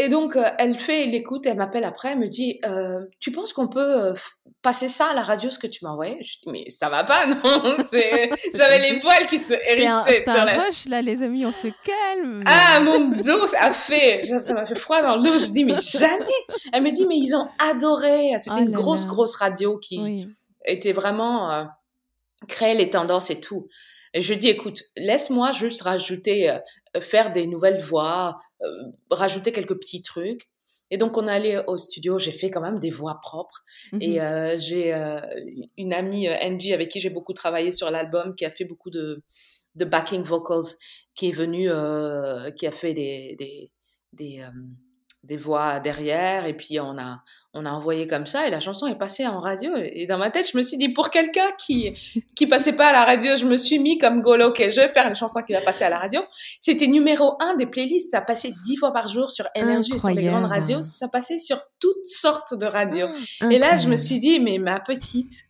[0.00, 3.52] Et donc, euh, elle fait l'écoute, elle m'appelle après, elle me dit, euh, tu penses
[3.52, 4.14] qu'on peut euh,
[4.62, 6.16] passer ça à la radio, ce que tu m'as envoyé?
[6.24, 7.36] Je dis, mais ça va pas, non
[8.54, 10.24] J'avais les poils qui se hérissaient.
[10.24, 12.42] C'est un, un rush, là, les amis, on se calme.
[12.46, 15.38] Ah, mon dos, ça a fait, ça m'a fait froid dans le dos.
[15.38, 16.24] Je dis, mais jamais
[16.72, 18.32] Elle me dit, mais ils ont adoré.
[18.38, 20.26] C'était oh une grosse, grosse radio qui
[20.64, 21.68] était vraiment...
[22.48, 23.68] créer les tendances et tout.
[24.14, 26.58] Et je dis, écoute, laisse-moi juste rajouter,
[27.00, 28.38] faire des nouvelles voix,
[29.10, 30.48] rajouter quelques petits trucs.
[30.92, 33.62] Et donc on est allé au studio, j'ai fait quand même des voix propres.
[34.00, 34.18] Et mhm.
[34.18, 35.20] euh, j'ai euh,
[35.76, 39.22] une amie Angie avec qui j'ai beaucoup travaillé sur l'album, qui a fait beaucoup de,
[39.76, 40.74] de backing vocals,
[41.14, 41.70] qui est venue,
[42.56, 43.70] qui a fait des des
[44.12, 44.44] des,
[45.22, 46.46] des voix derrière.
[46.46, 49.40] Et puis on a on a envoyé comme ça et la chanson est passée en
[49.40, 49.72] radio.
[49.76, 51.92] Et dans ma tête, je me suis dit, pour quelqu'un qui
[52.36, 54.88] qui passait pas à la radio, je me suis mis comme Golo, ok, je vais
[54.88, 56.20] faire une chanson qui va passer à la radio.
[56.60, 58.12] C'était numéro un des playlists.
[58.12, 60.82] Ça passait dix fois par jour sur Énergie et sur les grandes radios.
[60.82, 63.08] Ça passait sur toutes sortes de radios.
[63.40, 65.46] Ah, et là, je me suis dit, mais ma petite,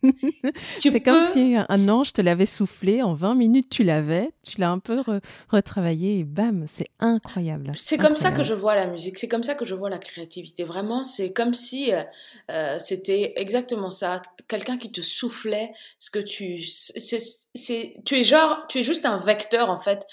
[0.79, 3.03] tu C'est comme si un ange te l'avait soufflé.
[3.03, 4.31] En 20 minutes, tu l'avais.
[4.43, 5.03] Tu l'as un peu
[5.49, 7.71] retravaillé et bam, c'est incroyable.
[7.75, 9.19] C'est comme ça que je vois la musique.
[9.19, 10.63] C'est comme ça que je vois la créativité.
[10.63, 12.03] Vraiment, c'est comme si euh,
[12.49, 14.21] euh, c'était exactement ça.
[14.47, 19.17] Quelqu'un qui te soufflait ce que tu, c'est, tu es genre, tu es juste un
[19.17, 20.05] vecteur en fait,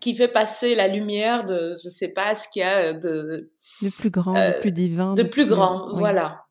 [0.00, 3.50] qui fait passer la lumière de, je sais pas ce qu'il y a de,
[3.82, 6.42] de plus grand, de euh, plus divin, de, plus grand, voilà.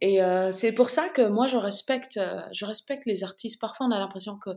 [0.00, 2.20] Et c'est pour ça que moi je respecte,
[2.52, 3.60] je respecte les artistes.
[3.60, 4.50] Parfois on a l'impression que,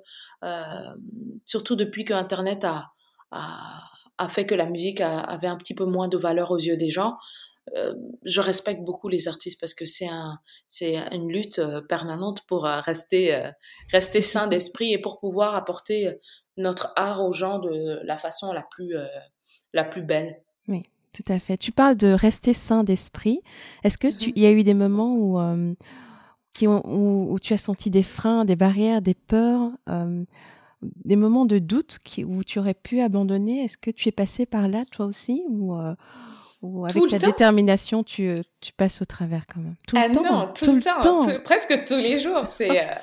[1.46, 2.92] surtout depuis que Internet a,
[3.32, 3.82] a,
[4.18, 6.90] a, fait que la musique avait un petit peu moins de valeur aux yeux des
[6.90, 7.45] gens, euh,
[8.24, 12.66] je respecte beaucoup les artistes parce que c'est un, c'est une lutte euh, permanente pour
[12.66, 13.50] euh, rester,
[13.92, 16.18] rester sain d'esprit et pour pouvoir apporter
[16.58, 18.96] notre art aux gens de la façon la plus,
[19.74, 20.42] la plus belle.
[20.68, 21.58] Oui, tout à fait.
[21.58, 23.42] Tu parles de rester sain d'esprit.
[23.84, 24.34] Est-ce que tu, mm-hmm.
[24.36, 25.66] il y a eu des moments où,
[26.54, 29.72] qui ont, où, tu as senti des freins, des barrières, des peurs,
[30.82, 33.66] des moments de doute qui, où tu aurais pu abandonner?
[33.66, 35.76] Est-ce que tu es passé par là, toi aussi ou,
[36.62, 40.24] ou avec ta détermination, tu, tu, passes au travers quand même Tout le ah temps
[40.24, 42.44] Non, tout, le temps, presque tous les jours.
[42.48, 42.96] C'est euh,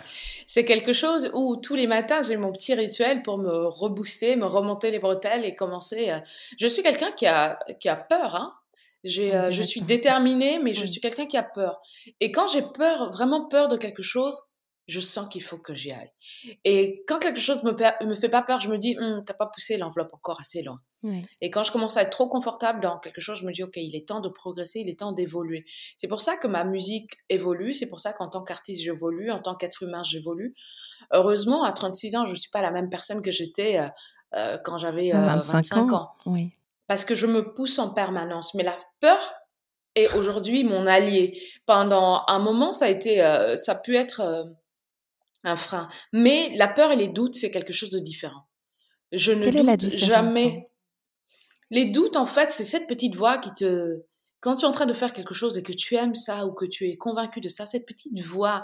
[0.47, 4.45] c'est quelque chose où tous les matins, j'ai mon petit rituel pour me rebooster, me
[4.45, 6.11] remonter les bretelles et commencer.
[6.11, 6.19] Euh,
[6.59, 8.55] je suis quelqu'un qui a, qui a peur, hein
[9.07, 11.81] euh, je suis déterminée, mais je suis quelqu'un qui a peur.
[12.21, 14.38] Et quand j'ai peur, vraiment peur de quelque chose,
[14.87, 16.12] je sens qu'il faut que j'y aille.
[16.65, 17.73] Et quand quelque chose me,
[18.07, 20.81] me fait pas peur, je me dis, hm, t'as pas poussé l'enveloppe encore assez loin.
[21.41, 23.77] Et quand je commence à être trop confortable dans quelque chose, je me dis, OK,
[23.77, 25.65] il est temps de progresser, il est temps d'évoluer.
[25.97, 29.41] C'est pour ça que ma musique évolue, c'est pour ça qu'en tant qu'artiste, j'évolue, en
[29.41, 30.55] tant qu'être humain, j'évolue.
[31.12, 33.88] Heureusement, à 36 ans, je suis pas la même personne que j'étais euh,
[34.35, 36.11] euh, quand j'avais 25, euh, ans.
[36.27, 36.53] Oui.
[36.87, 38.55] Parce que je me pousse en permanence.
[38.55, 39.21] Mais la peur
[39.95, 41.43] est aujourd'hui mon allié.
[41.67, 43.17] Pendant un moment, ça a été,
[43.57, 44.47] ça a pu être
[45.45, 45.88] un frein.
[46.12, 48.47] Mais la peur et les doutes, c'est quelque chose de différent.
[49.11, 50.69] Je ne doute jamais.
[51.72, 54.02] Les doutes, en fait, c'est cette petite voix qui te,
[54.40, 56.52] quand tu es en train de faire quelque chose et que tu aimes ça ou
[56.52, 58.62] que tu es convaincu de ça, cette petite voix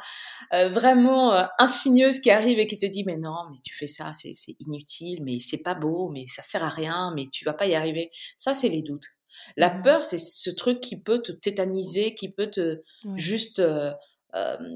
[0.52, 3.86] euh, vraiment euh, insigneuse qui arrive et qui te dit mais non, mais tu fais
[3.86, 7.54] ça, c'est inutile, mais c'est pas beau, mais ça sert à rien, mais tu vas
[7.54, 8.10] pas y arriver.
[8.36, 9.06] Ça, c'est les doutes.
[9.56, 9.82] La mmh.
[9.82, 12.82] peur, c'est ce truc qui peut te tétaniser, qui peut te
[13.16, 13.60] juste.
[13.60, 13.94] Euh,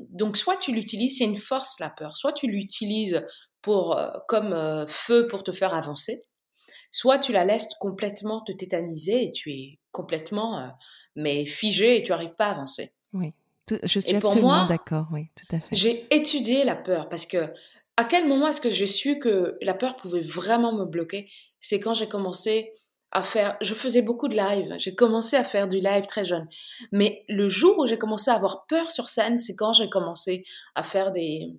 [0.09, 2.17] donc soit tu l'utilises, c'est une force la peur.
[2.17, 3.27] Soit tu l'utilises
[3.61, 6.25] pour comme feu pour te faire avancer
[6.93, 10.69] soit tu la laisses complètement te tétaniser et tu es complètement euh,
[11.17, 12.93] mais figé et tu n'arrives pas à avancer.
[13.13, 13.33] Oui,
[13.83, 15.75] je suis absolument d'accord, oui, tout à fait.
[15.75, 17.53] J'ai étudié la peur parce que
[17.97, 21.29] à quel moment est-ce que j'ai su que la peur pouvait vraiment me bloquer?
[21.61, 22.73] C'est quand j'ai commencé
[23.13, 24.75] à faire, je faisais beaucoup de live.
[24.79, 26.49] J'ai commencé à faire du live très jeune.
[26.91, 30.45] Mais le jour où j'ai commencé à avoir peur sur scène, c'est quand j'ai commencé
[30.75, 31.53] à faire des,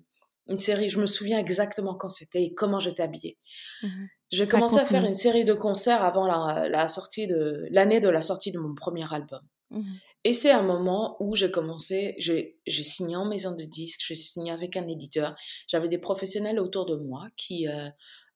[0.48, 0.88] une série.
[0.88, 3.38] Je me souviens exactement quand c'était et comment j'étais habillée.
[3.82, 4.08] Mhm.
[4.34, 8.08] J'ai commencé à faire une série de concerts avant la, la sortie de, l'année de
[8.08, 9.40] la sortie de mon premier album.
[9.70, 9.98] Mhm.
[10.24, 14.50] Et c'est un moment où j'ai commencé, j'ai signé en maison de disques, j'ai signé
[14.50, 15.36] avec un éditeur.
[15.68, 17.90] J'avais des professionnels autour de moi qui, euh,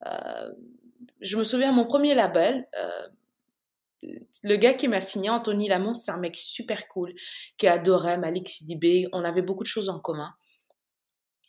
[0.06, 0.50] euh,
[1.22, 3.08] je me souviens, mon premier label, euh,
[4.42, 7.14] le gars qui m'a signé, Anthony Lamont, c'est un mec super cool,
[7.56, 9.06] qui adorait Malik Sidibé.
[9.12, 10.34] On avait beaucoup de choses en commun.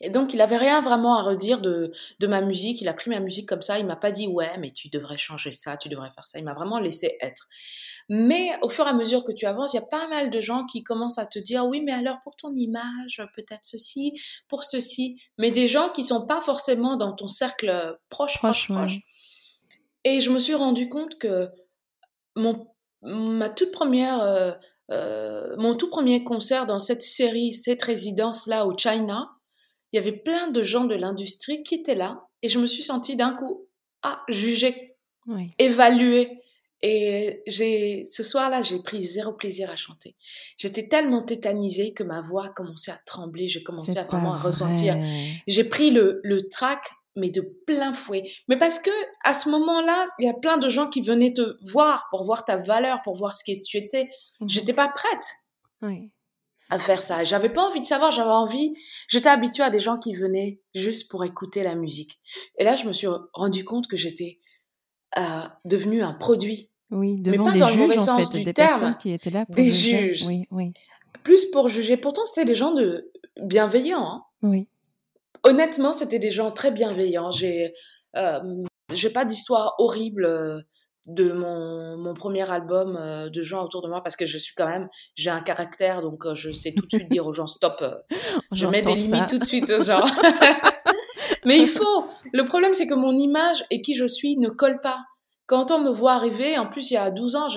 [0.02, 2.82] Et donc, il avait rien vraiment à redire de, de ma musique.
[2.82, 3.80] Il a pris ma musique comme ça.
[3.80, 6.40] Il m'a pas dit, ouais, mais tu devrais changer ça, tu devrais faire ça.
[6.40, 7.48] Il m'a vraiment laissé être.
[8.10, 10.40] Mais au fur et à mesure que tu avances, il y a pas mal de
[10.40, 14.14] gens qui commencent à te dire oui, mais alors pour ton image, peut-être ceci,
[14.48, 18.98] pour ceci, mais des gens qui sont pas forcément dans ton cercle proche, proche, proche.
[20.06, 21.50] Et je me suis rendu compte que
[22.36, 22.68] mon
[23.04, 24.54] ma toute première euh,
[24.92, 29.30] euh, mon tout premier concert dans cette série, cette résidence là au China,
[29.92, 32.84] il y avait plein de gens de l'industrie qui étaient là et je me suis
[32.84, 33.68] sentie d'un coup
[34.02, 34.96] ah jugée,
[35.28, 35.50] oui.
[35.58, 36.42] évaluée.
[36.82, 40.16] Et j'ai, ce soir-là, j'ai pris zéro plaisir à chanter.
[40.56, 43.50] J'étais tellement tétanisée que ma voix commençait à trembler.
[43.50, 44.98] J'ai commencé à vraiment à ressentir.
[45.46, 48.32] J'ai pris le, le track, mais de plein fouet.
[48.48, 48.92] Mais parce que,
[49.26, 52.46] à ce moment-là, il y a plein de gens qui venaient te voir pour voir
[52.46, 54.10] ta valeur, pour voir ce que tu étais.
[54.40, 55.26] Mmh J'étais pas prête.
[55.82, 56.12] Oui.
[56.70, 57.24] À faire ça.
[57.24, 58.74] J'avais pas envie de savoir, j'avais envie.
[59.08, 62.20] J'étais habituée à des gens qui venaient juste pour écouter la musique.
[62.60, 64.40] Et là, je me suis rendu compte que j'étais
[65.18, 68.44] euh, devenu un produit oui, devant mais pas des dans juges, le mauvais sens du
[68.44, 68.96] des terme.
[69.02, 70.26] Qui étaient là pour des juges.
[70.26, 70.74] Oui, oui.
[71.24, 71.98] Plus pour juger.
[71.98, 74.06] Pourtant, c'était des gens de bienveillants.
[74.06, 74.24] Hein.
[74.42, 74.68] Oui.
[75.44, 77.32] Honnêtement, c'était des gens très bienveillants.
[77.32, 77.74] J'ai,
[78.16, 78.40] euh,
[78.92, 80.60] j'ai pas d'histoire horrible euh,
[81.06, 84.54] de mon, mon premier album euh, de gens autour de moi parce que je suis
[84.56, 87.48] quand même j'ai un caractère donc euh, je sais tout de suite dire aux gens
[87.48, 87.84] stop
[88.52, 90.06] je mets des limites tout de suite aux gens
[91.46, 92.06] mais il faut.
[92.34, 95.00] Le problème c'est que mon image et qui je suis ne colle pas
[95.50, 97.48] quand on me voit arriver, en plus il y a 12 ans,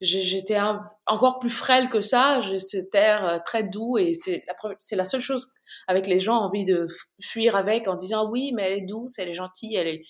[0.00, 0.58] j'étais
[1.06, 5.04] encore plus frêle que ça, j'ai cet air très doux et c'est la, c'est la
[5.04, 5.54] seule chose
[5.86, 6.88] avec les gens envie de
[7.20, 10.02] fuir avec en disant oui mais elle est douce, elle est gentille, elle est...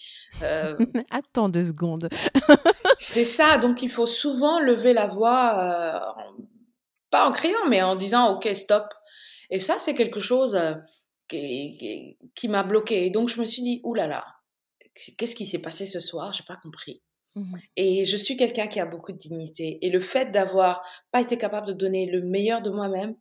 [0.43, 0.75] Euh...
[1.11, 2.09] Attends deux secondes.
[2.99, 6.23] c'est ça, donc il faut souvent lever la voix, euh,
[7.11, 8.87] pas en criant mais en disant ok stop.
[9.51, 10.73] Et ça c'est quelque chose euh,
[11.29, 13.11] qui, qui, qui m'a bloqué.
[13.11, 14.09] Donc je me suis dit oulala.
[14.09, 14.25] Là là,
[15.17, 16.33] qu'est-ce qui s'est passé ce soir?
[16.33, 17.03] J'ai pas compris.
[17.35, 19.79] Mmh et je suis quelqu'un qui a beaucoup de dignité.
[19.81, 23.17] Et le fait d'avoir pas été capable de donner le meilleur de moi-même,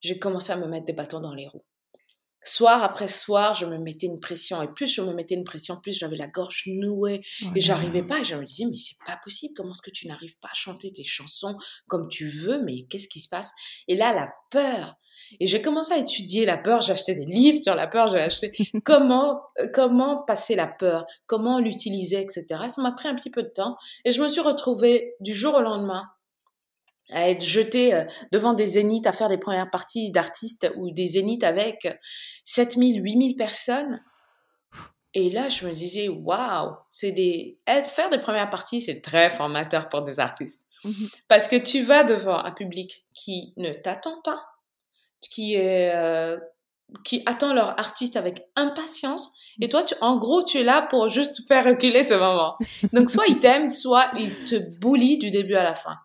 [0.00, 1.64] j'ai commencé à me mettre des bâtons dans les roues.
[2.42, 4.62] Soir après soir, je me mettais une pression.
[4.62, 7.20] Et plus je me mettais une pression, plus j'avais la gorge nouée.
[7.54, 8.20] Et j'arrivais pas.
[8.20, 9.52] Et je me disais, mais c'est pas possible.
[9.54, 11.56] Comment est-ce que tu n'arrives pas à chanter tes chansons
[11.86, 12.62] comme tu veux?
[12.64, 13.50] Mais qu'est-ce qui se passe?
[13.88, 14.96] Et là, la peur
[15.38, 18.20] et j'ai commencé à étudier la peur, j'ai acheté des livres sur la peur, j'ai
[18.20, 18.52] acheté
[18.84, 22.46] comment, euh, comment passer la peur, comment l'utiliser, etc.
[22.68, 25.54] Ça m'a pris un petit peu de temps et je me suis retrouvée du jour
[25.54, 26.04] au lendemain
[27.12, 31.08] à être jetée euh, devant des zéniths, à faire des premières parties d'artistes ou des
[31.08, 31.88] zéniths avec
[32.44, 34.02] 7000, 8000 personnes.
[35.12, 39.86] Et là, je me disais, waouh, c'est des, faire des premières parties, c'est très formateur
[39.86, 40.66] pour des artistes.
[40.84, 44.49] Mmh Parce que tu vas devant un public qui ne t'attend pas,
[45.28, 46.38] qui est euh,
[47.04, 49.32] qui attend leur artiste avec impatience.
[49.60, 52.56] Et toi tu en gros tu es là pour juste faire reculer ce moment.
[52.92, 55.96] Donc soit ils t'aiment soit ils te boulient du début à la fin.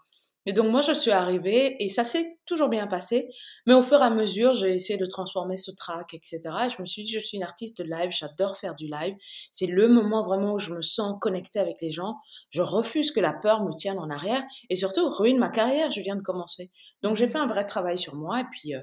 [0.48, 3.30] Et donc moi je suis arrivée et ça s'est toujours bien passé.
[3.66, 6.82] Mais au fur et à mesure j'ai essayé de transformer ce track etc et je
[6.82, 9.16] me suis dit je suis une artiste de live j'adore faire du live.
[9.52, 12.16] C'est le moment vraiment où je me sens connectée avec les gens.
[12.52, 14.44] Je refuse que la peur me tienne en arrière.
[14.70, 16.72] Et surtout ruine ma carrière je viens de commencer.
[17.02, 18.82] Donc j'ai fait un vrai travail sur moi et puis euh, euh,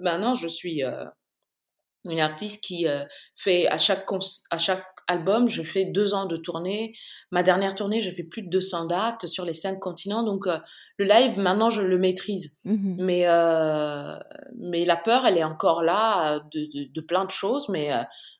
[0.00, 1.04] maintenant, je suis euh,
[2.04, 3.04] une artiste qui euh,
[3.36, 4.06] fait à chaque,
[4.50, 6.94] à chaque album, je fais deux ans de tournée.
[7.30, 10.22] Ma dernière tournée, j'ai fait plus de 200 dates sur les cinq continents.
[10.22, 12.58] Donc, le live, maintenant, je le maîtrise.
[12.64, 13.26] Mmh mais,
[14.58, 17.90] mais la peur, elle est encore là de, de, plein de choses, mais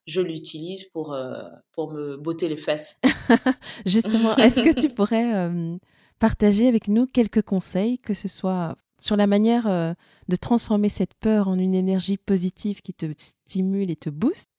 [0.07, 1.17] je l'utilise pour,
[1.73, 3.01] pour me botter les fesses.
[3.87, 5.51] Justement, est-ce que tu pourrais
[6.19, 9.95] partager avec nous quelques conseils, que ce soit sur la manière euh,
[10.29, 14.51] de transformer cette peur en une énergie positive qui te stimule et te booste.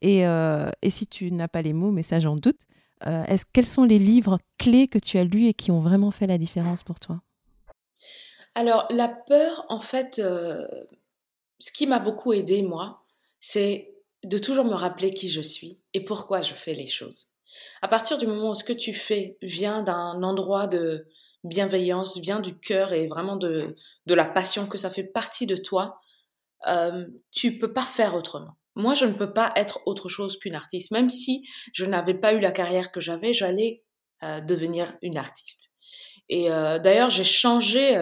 [0.00, 2.60] Et, euh, si tu n'as pas les mots, mais ça j'en doute,
[3.06, 6.26] est quels sont les livres clés que tu as lus et qui ont vraiment fait
[6.26, 7.20] la différence pour toi?
[8.54, 13.04] Alors, la peur, en fait, ce qui m'a beaucoup aidé, moi,
[13.40, 17.26] c'est de toujours me rappeler qui je suis et pourquoi je fais les choses.
[17.82, 21.06] À partir du moment où ce que tu fais vient d'un endroit de
[21.44, 23.76] bienveillance, vient du cœur et vraiment de,
[24.06, 25.96] de la passion, que ça fait partie de toi,
[26.66, 28.56] euh, tu peux pas faire autrement.
[28.74, 30.90] Moi, je ne peux pas être autre chose qu'une artiste.
[30.90, 33.84] Même si je n'avais pas eu la carrière que j'avais, j'allais
[34.22, 35.70] euh, devenir une artiste.
[36.28, 37.96] Et euh, d'ailleurs, j'ai changé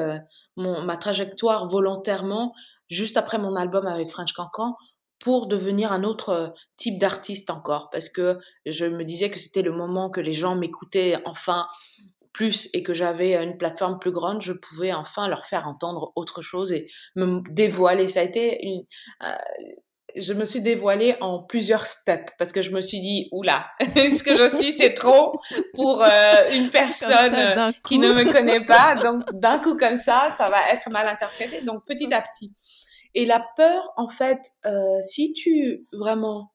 [0.57, 2.53] mon, ma trajectoire volontairement
[2.89, 4.77] juste après mon album avec French Cancan
[5.19, 9.73] pour devenir un autre type d'artiste encore parce que je me disais que c'était le
[9.73, 11.69] moment que les gens m'écoutaient enfin
[12.33, 16.43] plus et que j'avais une plateforme plus grande, je pouvais enfin leur faire entendre autre
[16.43, 18.09] chose et me dévoiler.
[18.09, 18.85] Ça a été une,
[19.23, 19.35] euh,
[20.17, 24.23] je me suis dévoilée en plusieurs steps parce que je me suis dit oula, ce
[24.23, 25.33] que je suis c'est trop
[25.75, 28.95] pour euh, une personne qui ne me connaît pas.
[29.03, 31.63] Donc d'un coup comme ça, ça va être mal interprété.
[31.63, 32.55] Donc petit à petit.
[33.15, 36.53] Et la peur, en fait, euh, si tu vraiment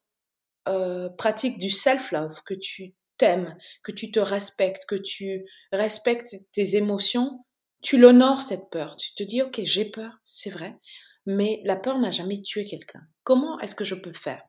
[0.67, 6.75] euh, pratiques du self-love, que tu t'aimes, que tu te respectes, que tu respectes tes
[6.75, 7.45] émotions,
[7.81, 8.95] tu l'honores cette peur.
[8.97, 10.77] Tu te dis, ok, j'ai peur, c'est vrai,
[11.25, 13.01] mais la peur n'a jamais tué quelqu'un.
[13.23, 14.43] Comment est-ce que je peux faire?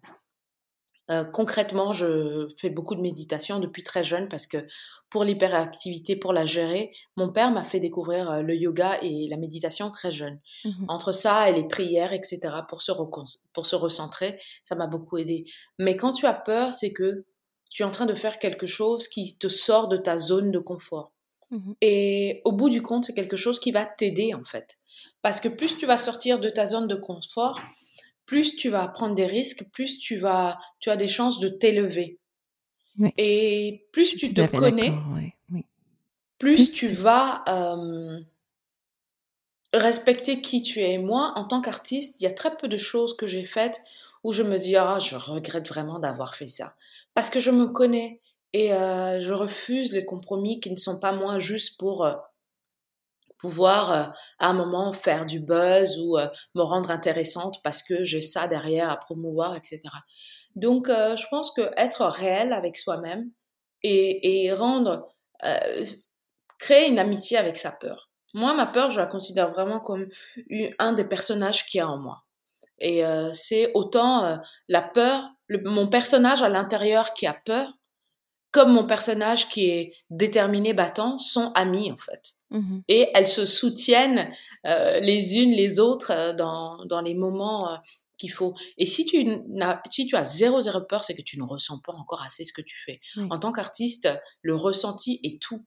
[1.10, 4.66] Euh, concrètement, je fais beaucoup de méditation depuis très jeune parce que
[5.08, 9.38] pour l'hyperactivité, pour la gérer, mon père m'a fait découvrir euh, le yoga et la
[9.38, 10.38] méditation très jeune.
[10.64, 12.92] Mmh Entre ça et les prières, etc., pour se,
[13.54, 15.46] pour se recentrer, ça m'a beaucoup aidé.
[15.78, 17.24] Mais quand tu as peur, c'est que
[17.70, 20.58] tu es en train de faire quelque chose qui te sort de ta zone de
[20.58, 21.12] confort.
[21.50, 24.78] Mmh et au bout du compte, c'est quelque chose qui va t'aider en fait.
[25.22, 27.60] Parce que plus tu vas sortir de ta zone de confort,
[28.26, 32.18] plus tu vas prendre des risques, plus tu vas, tu as des chances de t'élever.
[33.16, 34.92] Et plus tu te connais,
[36.38, 38.20] plus, tu, vas euh,
[39.72, 40.98] respecter qui tu es.
[40.98, 43.80] Moi, en tant qu'artiste, il y a très peu de choses que j'ai faites
[44.24, 46.74] où je me dis ah je regrette vraiment d'avoir fait ça
[47.18, 51.10] parce que je me connais et euh, je refuse les compromis qui ne sont pas
[51.10, 52.14] moins juste pour euh,
[53.40, 54.04] pouvoir euh,
[54.38, 56.16] à un moment faire du buzz ou
[56.54, 59.80] me rendre intéressante parce que j'ai ça derrière à promouvoir, etc.
[60.54, 63.32] Donc, je pense que être réel avec soi-même
[63.82, 65.08] et, et, rendre,
[66.60, 68.12] créer une amitié avec sa peur.
[68.32, 70.06] Moi, ma peur, je la considère vraiment comme
[70.78, 72.22] un des personnages qu'il y a en moi.
[72.78, 73.02] Et
[73.32, 75.28] c'est autant la peur,
[75.64, 77.72] mon personnage à l'intérieur qui a peur,
[78.50, 82.32] comme mon personnage qui est déterminé battant, sont amis en fait.
[82.50, 84.32] Mmh et elles se soutiennent
[84.66, 87.76] euh, les unes les autres euh, dans, dans les moments euh,
[88.16, 88.54] qu'il faut.
[88.78, 89.24] Et si tu,
[89.60, 92.44] as, si tu as zéro, zéro peur, c'est que tu ne ressens pas encore assez
[92.44, 93.00] ce que tu fais.
[93.30, 94.08] En tant qu'artiste,
[94.42, 95.64] le ressenti est tout.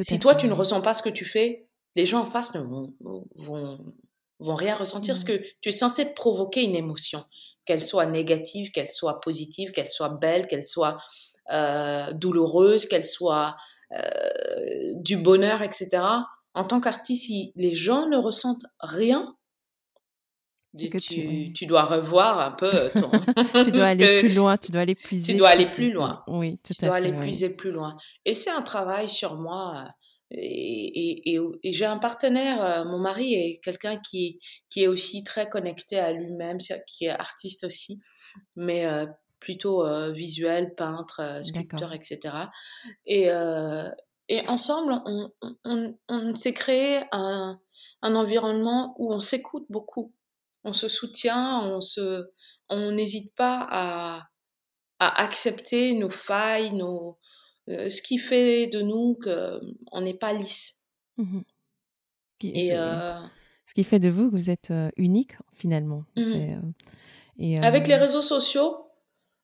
[0.00, 2.60] si toi, tu ne ressens pas ce que tu fais, les gens en face ne
[2.60, 2.94] vont,
[3.36, 3.94] vont,
[4.40, 5.14] vont rien ressentir.
[5.14, 7.24] Parce que tu es censé provoquer une émotion,
[7.64, 10.98] qu'elle soit négative, qu'elle soit positive, qu'elle soit belle, qu'elle soit
[11.52, 13.56] euh, douloureuse, qu'elle soit
[13.92, 15.90] euh, du bonheur, etc.
[16.54, 19.36] En tant qu'artiste, si les gens ne ressentent rien,
[20.78, 23.10] tu, tu, dois revoir un peu ton...
[23.64, 26.22] tu dois aller plus loin, tu dois aller plus Tu dois aller plus loin.
[26.26, 27.96] Oui, tout tu dois aller puiser plus loin.
[28.24, 29.86] Et c'est un travail sur moi.
[30.34, 34.40] Et, et, et, j'ai un partenaire, euh, mon mari est quelqu'un qui,
[34.70, 38.00] qui est aussi très connecté à lui-même, qui est artiste aussi,
[38.56, 39.06] mais euh,
[39.40, 42.20] plutôt euh, visuel, peintre, sculpteur, etc.
[43.06, 43.88] Et, euh,
[44.28, 45.30] et ensemble, on,
[45.64, 47.60] on, on s'est créé un,
[48.02, 50.14] un environnement où on s'écoute beaucoup,
[50.64, 52.30] on se soutient, on se,
[52.68, 54.28] on n'hésite pas à,
[55.00, 57.18] à accepter nos failles, nos,
[57.68, 60.84] ce qui fait de nous qu'on n'est pas lisse.
[61.16, 61.40] Mmh
[62.44, 66.04] et ce qui fait de vous que vous êtes unique finalement.
[66.16, 66.72] Mmh
[67.38, 68.82] et Avec les réseaux sociaux,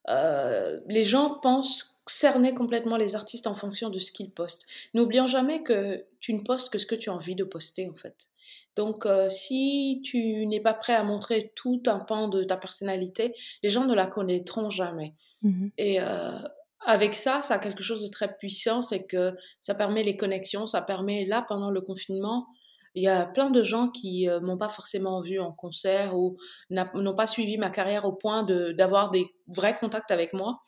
[0.08, 4.66] euh, les gens pensent cerner complètement les artistes en fonction de ce qu'ils postent.
[4.94, 7.94] N'oublions jamais que tu ne postes que ce que tu as envie de poster en
[7.94, 8.28] fait.
[8.76, 13.34] Donc euh, si tu n'es pas prêt à montrer tout un pan de ta personnalité,
[13.62, 15.14] les gens ne la connaîtront jamais.
[15.42, 16.38] Mmh Et euh,
[16.86, 20.66] avec ça, ça a quelque chose de très puissant, c'est que ça permet les connexions,
[20.66, 22.46] ça permet là pendant le confinement,
[22.94, 26.36] il y a plein de gens qui euh, m'ont pas forcément vu en concert ou
[26.70, 30.60] n'ont pas suivi ma carrière au point d'avoir des vrais contacts avec moi.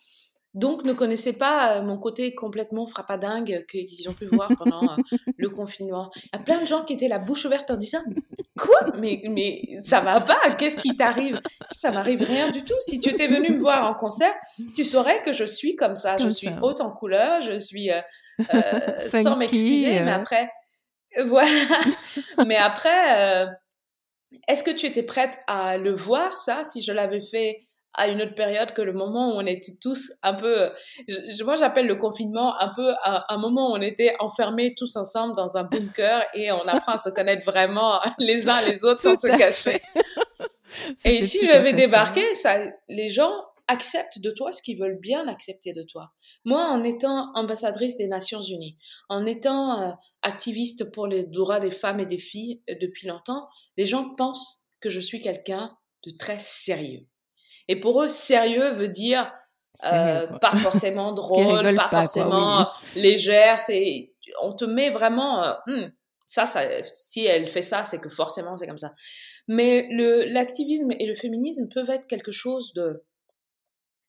[0.55, 4.97] Donc ne connaissaient pas mon côté complètement frappadingue qu'ils ont pu voir pendant
[5.37, 6.11] le confinement.
[6.17, 8.03] Il y a plein de gens qui étaient la bouche ouverte en disant
[8.61, 8.93] Quoi?
[8.99, 10.51] Mais, mais ça va pas?
[10.59, 11.41] Qu'est-ce qui t'arrive
[11.71, 12.75] Ça m'arrive rien du tout.
[12.81, 14.35] Si tu étais venu me voir en concert,
[14.75, 16.19] tu saurais que je suis comme ça.
[16.19, 18.01] je suis haute en couleur, je suis euh,
[18.53, 20.51] euh, sans m'excuser, mais après,
[21.25, 21.51] voilà.
[22.47, 23.47] mais après, euh,
[24.47, 28.23] est-ce que tu étais prête à le voir ça si je l'avais fait à une
[28.23, 30.71] autre période que le moment où on était tous un peu,
[31.09, 35.35] je, moi j'appelle le confinement un peu un, moment où on était enfermés tous ensemble
[35.37, 39.17] dans un bunker et on apprend à se connaître vraiment les uns les autres sans
[39.17, 39.83] se cacher.
[41.05, 43.33] et si j'avais débarqué, ça, les gens
[43.71, 46.13] acceptent de toi ce qu'ils veulent bien accepter de toi.
[46.45, 48.77] Moi, en étant ambassadrice des Nations Unies,
[49.09, 53.49] en étant euh, activiste pour les droits des femmes et des filles euh, depuis longtemps,
[53.77, 57.07] les gens pensent que je suis quelqu'un de très sérieux.
[57.71, 59.33] Et pour eux, sérieux veut dire
[59.85, 63.61] euh, pas forcément drôle, pas, forcément légère.
[63.61, 64.13] C'est,
[64.43, 65.93] on te met vraiment, euh, hmm,
[66.27, 66.63] ça, ça,
[66.93, 68.93] si elle fait ça, c'est que forcément c'est comme ça.
[69.47, 73.05] Mais le, l'activisme et le féminisme peuvent être quelque chose de,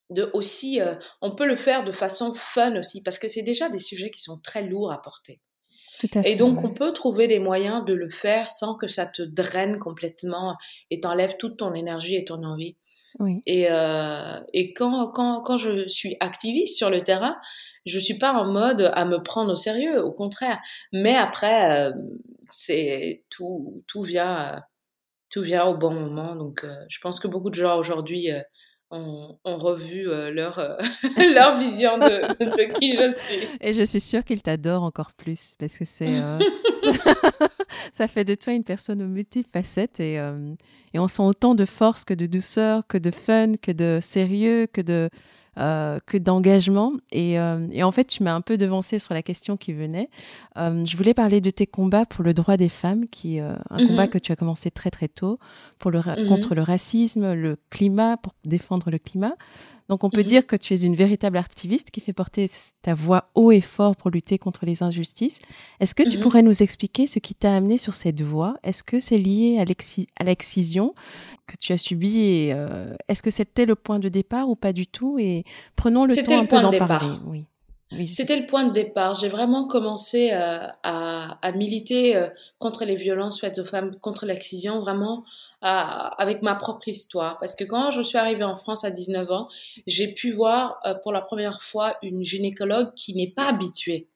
[0.10, 3.70] de aussi, euh, on peut le faire de façon fun aussi, parce que c'est déjà
[3.70, 5.40] des sujets qui sont très lourds à porter.
[6.26, 9.78] et donc, on peut trouver des moyens de le faire sans que ça te draine
[9.78, 10.58] complètement
[10.90, 12.76] et t'enlève toute ton énergie et ton envie.
[13.46, 17.38] Et, euh, et quand, quand, quand je suis activiste sur le terrain,
[17.86, 20.60] je suis pas en mode à me prendre au sérieux, au contraire.
[20.94, 21.94] Mais après, euh,
[22.50, 24.62] c'est tout, tout vient,
[25.30, 26.36] tout vient au bon moment.
[26.36, 28.42] Donc, euh, je pense que beaucoup de gens aujourd'hui euh,
[28.92, 30.60] ont, ont, revu leur,
[31.36, 33.48] leur vision de, de, qui je suis.
[33.60, 36.20] Et je suis sûre qu'ils t'adorent encore plus parce que c'est
[37.94, 40.50] ça fait de toi une personne aux multiples facettes et, euh,
[40.94, 44.68] et, on sent autant de force que de douceur, que de fun, que de sérieux,
[44.72, 45.10] que de
[45.62, 46.94] euh, que d'engagement.
[47.12, 50.10] Et, euh, et, en fait, tu m'as un peu devancé sur la question qui venait.
[50.58, 53.88] je voulais parler de tes combats pour le droit des femmes, qui un mm-hmm.
[53.88, 55.40] combat que tu as commencé très très tôt
[55.80, 56.28] pour le mm-hmm.
[56.28, 59.36] contre le racisme, le climat, pour défendre le climat.
[59.92, 60.28] Donc on peut mhm.
[60.28, 62.50] dire que tu es une véritable activiste qui fait porter
[62.82, 65.40] ta voix haut et fort pour lutter contre les injustices.
[65.82, 66.24] Est-ce que tu mhm.
[66.24, 68.56] pourrais nous expliquer ce qui t'a amené sur cette voie?
[68.64, 70.96] Est-ce que c'est lié à l'excision?
[71.52, 74.74] Que tu as subie et euh, est-ce que c'était le point de départ ou pas
[74.74, 75.18] du tout?
[75.20, 75.44] Et
[75.76, 77.16] prenons le temps un peu d'en parler.
[77.26, 77.46] Oui.
[78.14, 79.16] C'était le point de départ.
[79.16, 84.26] J'ai vraiment commencé euh, à, à, militer euh, contre les violences faites aux femmes, contre
[84.26, 85.26] l'excision, vraiment
[85.62, 87.38] avec ma propre histoire.
[87.40, 89.48] Parce que quand je suis arrivée en France à 19 ans,
[89.86, 94.08] j'ai pu voir pour la première fois une gynécologue qui n'est pas habituée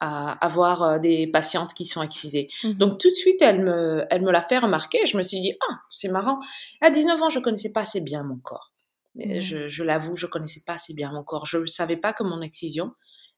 [0.00, 2.48] à avoir des patientes qui sont excisées.
[2.64, 2.74] Mhm.
[2.74, 5.04] Donc tout de suite, elle me, elle me l'a fait remarquer.
[5.06, 6.38] Je me suis dit, ah, c'est marrant.
[6.80, 8.72] À 19 ans, je connaissais pas assez bien mon corps.
[9.16, 9.40] Mmh.
[9.40, 11.46] Je, je l'avoue, je connaissais pas assez bien mon corps.
[11.46, 12.92] Je ne savais pas que mon excision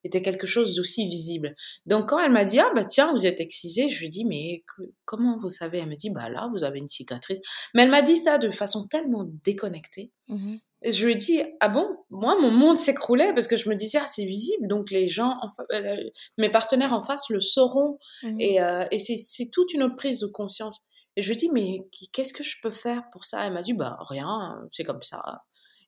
[0.04, 1.54] était quelque chose d'aussi visible.
[1.86, 4.64] Donc quand elle m'a dit ah bah tiens vous êtes excisée, je lui dis mais
[5.04, 5.78] comment vous savez?
[5.78, 7.38] Elle me dit bah là vous avez une cicatrice.
[7.74, 10.12] Mais elle m'a dit ça de façon tellement déconnectée.
[10.28, 11.86] Mmh et je lui ai dit ah bon?
[12.10, 15.36] Moi mon monde s'écroulait parce que je me disais ah c'est visible donc les gens
[15.72, 15.96] euh,
[16.38, 20.20] mes partenaires en face le sauront mmh et, euh, et c'est toute une autre prise
[20.20, 20.80] de conscience.
[21.16, 21.78] Et je lui ai dit mais
[22.12, 25.22] qu'est-ce que je peux faire pour ça Elle m'a dit bah rien c'est comme ça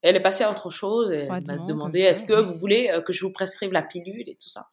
[0.05, 1.11] elle est passée à autre chose.
[1.11, 4.29] Et elle m'a demandé est-ce que vous voulez euh, que je vous prescrive la pilule
[4.29, 4.69] et tout ça.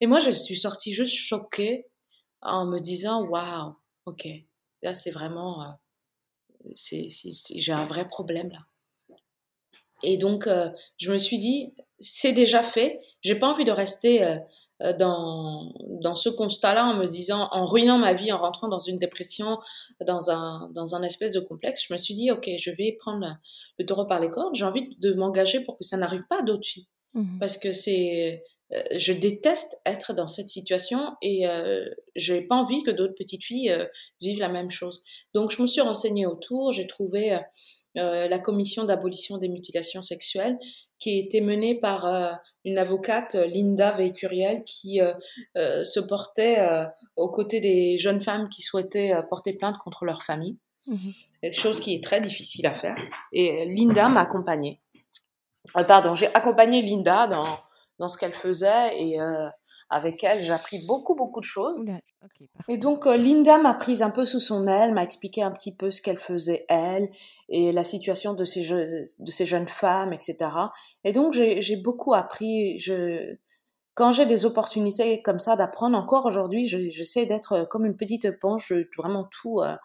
[0.00, 1.86] Et moi, je suis sortie juste choquée
[2.42, 4.26] en me disant waouh, ok,
[4.82, 5.78] là c'est vraiment,
[6.74, 7.08] c'est,
[7.54, 8.66] j'ai un vrai problème là.
[10.04, 13.00] Et donc, euh, je me suis dit, c'est déjà fait.
[13.22, 17.98] J'ai pas envie de rester euh, dans, dans ce constat-là en me disant, en ruinant
[17.98, 19.58] ma vie, en rentrant dans une dépression,
[20.06, 23.26] dans un, dans un espèce de complexe, je me suis dit, OK, je vais prendre
[23.78, 26.42] le taureau par les cordes, j'ai envie de m'engager pour que ça n'arrive pas à
[26.42, 26.88] d'autres filles.
[27.14, 27.38] Mmh.
[27.38, 28.42] Parce que c'est,
[28.72, 31.84] euh, je déteste être dans cette situation et euh,
[32.16, 33.86] je n'ai pas envie que d'autres petites filles euh,
[34.20, 35.04] vivent la même chose.
[35.34, 37.38] Donc je me suis renseignée autour, j'ai trouvé
[37.96, 40.58] euh, la commission d'abolition des mutilations sexuelles
[40.98, 42.32] qui été menée par euh,
[42.64, 46.66] une avocate, Linda Veicuriel, qui euh, se portait
[47.16, 50.58] aux côtés des jeunes femmes qui souhaitaient porter plainte contre leur famille.
[50.86, 51.10] Mmh
[51.52, 52.96] chose qui est très difficile à faire.
[53.30, 54.80] Et Linda m'a accompagnée.
[55.86, 57.44] pardon, j'ai accompagné Linda dans,
[57.98, 59.18] dans ce qu'elle faisait et
[59.90, 61.84] avec elle, j'ai appris beaucoup, beaucoup de choses.
[62.68, 65.76] et donc, euh, Linda m'a prise un peu sous son aile, m'a expliqué un petit
[65.76, 67.08] peu ce qu'elle faisait, elle,
[67.48, 70.50] et la situation de ces, de ces jeunes femmes, etc.
[71.04, 72.78] Et donc, j'ai beaucoup appris.
[72.78, 73.36] Je,
[73.94, 78.72] quand j'ai des opportunités comme ça d'apprendre, encore aujourd'hui, j'essaie d'être comme une petite éponge,
[78.96, 79.76] vraiment tout, euh,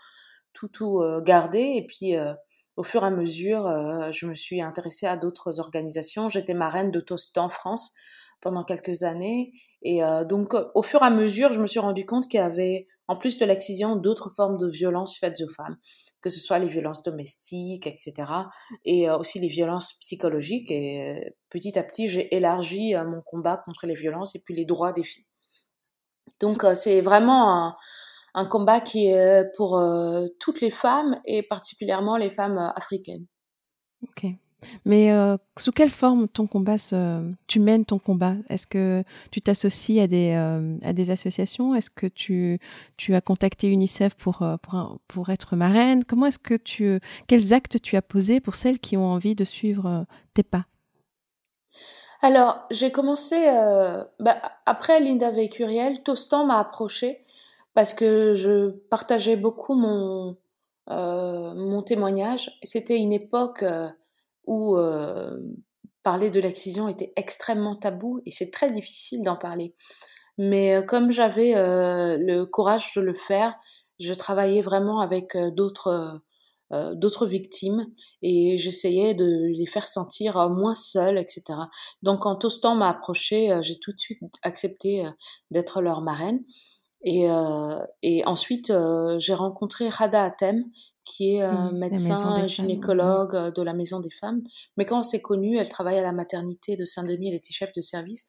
[0.54, 1.74] tout, tout euh, garder.
[1.76, 2.14] Et puis,
[2.78, 3.68] au fur et à mesure,
[4.12, 6.30] je me suis intéressée à d'autres organisations.
[6.30, 7.94] J'étais marraine de Tostan France
[8.42, 9.52] pendant quelques années.
[9.82, 12.88] Et donc, au fur et à mesure, je me suis rendu compte qu'il y avait,
[13.08, 15.78] en plus de l'excision, d'autres formes de violences faites aux femmes,
[16.22, 18.14] que ce soit les violences domestiques, etc.,
[18.86, 20.72] et aussi les violences psychologiques.
[20.72, 24.94] Et petit à petit, j'ai élargi mon combat contre les violences et puis les droits
[24.94, 25.26] des filles.
[26.40, 27.76] Donc, c'est vraiment un
[28.34, 33.26] un combat qui est pour euh, toutes les femmes et particulièrement les femmes euh, africaines.
[34.04, 34.26] Ok.
[34.86, 36.76] Mais euh, sous quelle forme ton combat
[37.48, 38.36] tu mènes ton combat?
[38.50, 40.34] Est-ce que tu t'associes à des
[40.84, 41.76] à des associations?
[41.76, 42.60] Est-ce que tu
[42.98, 46.04] tu as contacté UNICEF pour pour pour être marraine?
[46.04, 49.46] Comment est-ce que tu quels actes tu as posés pour celles qui ont envie de
[49.46, 50.66] suivre tes pas?
[52.22, 53.38] Alors, j'ai commencé
[54.20, 57.24] bah, après Linda Vécuriel, Tostan m'a approché
[57.74, 60.36] parce que je partageais beaucoup mon,
[60.90, 62.58] euh, mon témoignage.
[62.64, 63.88] C'était une époque euh,
[64.78, 65.38] euh,
[66.04, 69.76] parler de l'excision était extrêmement tabou et c'est très difficile d'en parler.
[70.38, 73.56] Mais comme j'avais le courage de le faire,
[74.00, 76.22] je travaillais vraiment avec d'autres
[76.72, 77.88] d'autres victimes
[78.22, 81.44] et j'essayais de les faire sentir moins seules, etc.
[82.04, 85.04] Donc quand Tostan m'a approché, j'ai tout de suite accepté
[85.52, 86.40] d'être leur marraine.
[87.02, 90.66] Et, euh, et ensuite, euh, j'ai rencontré Rada Atem,
[91.10, 94.42] qui est un médecin gynécologue euh, de la Maison des Femmes.
[94.78, 97.72] Mais quand on s'est connus, elle travaillait à la maternité de Saint-Denis, elle était chef
[97.72, 98.28] de service.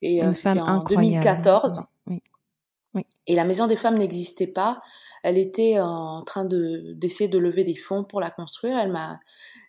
[0.00, 1.82] Et euh, c'était en 2014.
[2.06, 2.22] Oui.
[2.94, 3.06] Oui.
[3.26, 4.80] Et la Maison des Femmes n'existait pas.
[5.22, 8.76] Elle était en train de d'essayer de lever des fonds pour la construire.
[8.76, 9.18] Elle m'a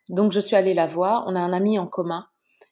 [0.09, 1.23] donc je suis allée la voir.
[1.27, 2.27] On a un ami en commun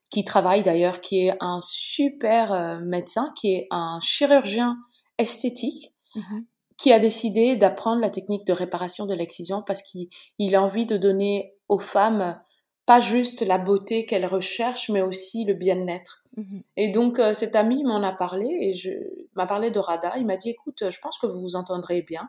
[0.10, 4.78] qui travaille d'ailleurs, qui est un super euh, médecin, qui est un chirurgien
[5.22, 6.40] esthétique mmh
[6.78, 10.98] qui a décidé d'apprendre la technique de réparation de l'excision parce qu'il a envie de
[10.98, 12.42] donner aux femmes
[12.88, 16.24] pas juste la beauté qu'elles recherchent, mais aussi le bien-être.
[16.38, 18.90] Mmh et donc euh, cet ami m'en a parlé et je
[19.36, 20.14] m'a parlé de Rada.
[20.18, 22.28] Il m'a dit écoute, je pense que vous vous entendrez bien.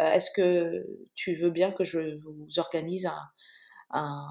[0.00, 3.20] Euh, est-ce que tu veux bien que je vous organise un,
[3.90, 4.26] un,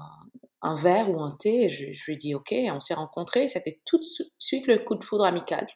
[0.62, 2.54] un verre ou un thé et je, je lui ai dit ok.
[2.72, 3.48] on s'est rencontrés.
[3.48, 4.04] C'était tout de
[4.38, 5.66] suite le coup de foudre amical.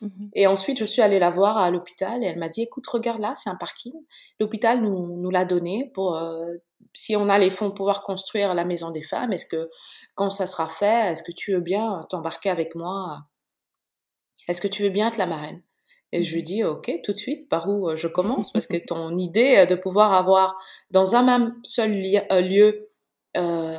[0.00, 0.30] Mhm.
[0.34, 3.20] Et ensuite, je suis allée la voir à l'hôpital et elle m'a dit, écoute, regarde
[3.20, 3.92] là, c'est un parking.
[4.40, 6.54] L'hôpital nous, nous l'a donné pour, euh,
[6.92, 9.32] si on a les fonds, pouvoir construire la maison des femmes.
[9.32, 9.70] Est-ce que,
[10.14, 13.20] quand ça sera fait, est-ce que tu veux bien t'embarquer avec moi?
[14.48, 15.62] Est-ce que tu veux bien être la marraine?
[16.10, 16.46] Et je lui mhm.
[16.46, 18.52] dis, OK, tout de suite, par où euh, je commence?
[18.52, 20.58] Parce que ton idée de pouvoir avoir
[20.90, 21.92] dans un même seul
[22.32, 22.88] euh, lieu
[23.36, 23.78] euh,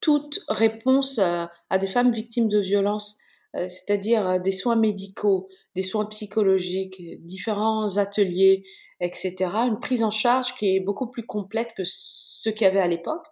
[0.00, 3.18] toute réponse à des femmes victimes de violences
[3.56, 8.64] euh, c'est-à-dire euh, des soins médicaux, des soins psychologiques, différents ateliers,
[9.00, 9.34] etc.
[9.66, 12.88] Une prise en charge qui est beaucoup plus complète que ce qu'il y avait à
[12.88, 13.24] l'époque.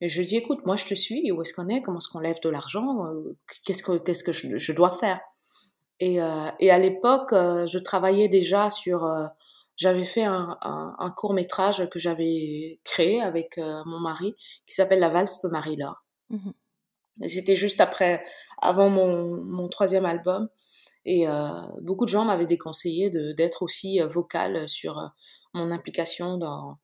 [0.00, 2.18] Et je dis, écoute, moi je te suis, où est-ce qu'on est, comment est-ce qu'on
[2.18, 5.20] lève de l'argent, euh, qu'est-ce que, qu'est-ce que je, dois faire?
[6.00, 9.08] Et, et à l'époque, je travaillais déjà sur,
[9.76, 14.34] j'avais fait un, un, court métrage que j'avais créé avec mon mari,
[14.66, 16.02] qui s'appelle La valse de Marie-Laure.
[16.30, 16.50] Mmh
[17.24, 18.22] c'était juste après
[18.60, 20.48] avant mon, mon troisième album.
[21.04, 25.06] Et euh, beaucoup de gens m'avaient déconseillé d'être aussi euh, vocale sur euh,
[25.54, 26.74] mon implication dans, euh,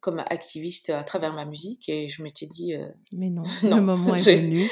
[0.00, 1.88] comme activiste à travers ma musique.
[1.88, 2.74] Et je m'étais dit...
[2.74, 4.68] Euh, mais non, non, le moment est venu.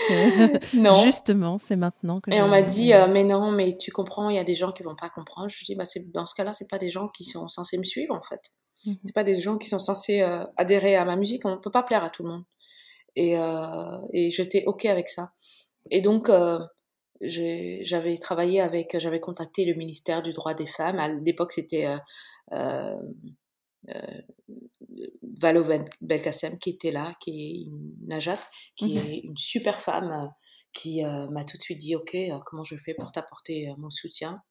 [0.75, 1.03] non.
[1.03, 4.39] Justement, c'est maintenant que Et on m'a dit, mais non, mais tu comprends, il y
[4.39, 5.49] a des gens qui vont pas comprendre.
[5.49, 8.15] Je dis, bah, dans ce cas-là, c'est pas des gens qui sont censés me suivre,
[8.15, 8.41] en fait.
[8.85, 10.21] Ce mmh C'est pas des gens qui sont censés
[10.57, 11.45] adhérer à ma musique.
[11.45, 12.45] On peut pas plaire à tout le monde.
[13.17, 13.35] Et,
[14.13, 15.33] et j'étais OK avec ça.
[15.91, 16.59] Et donc, euh,
[17.21, 20.99] j'avais travaillé avec, j'avais contacté le ministère du droit des femmes.
[20.99, 21.97] À l'époque, c'était euh,
[22.53, 23.01] euh, euh
[25.41, 25.65] Valo
[26.01, 28.41] Belkacem qui était là, qui est une Najat,
[28.77, 29.07] qui mhm.
[29.07, 30.29] est une super femme, euh,
[30.73, 32.17] qui m'a tout de suite dit, OK,
[32.47, 34.43] comment je fais pour t'apporter mon soutien?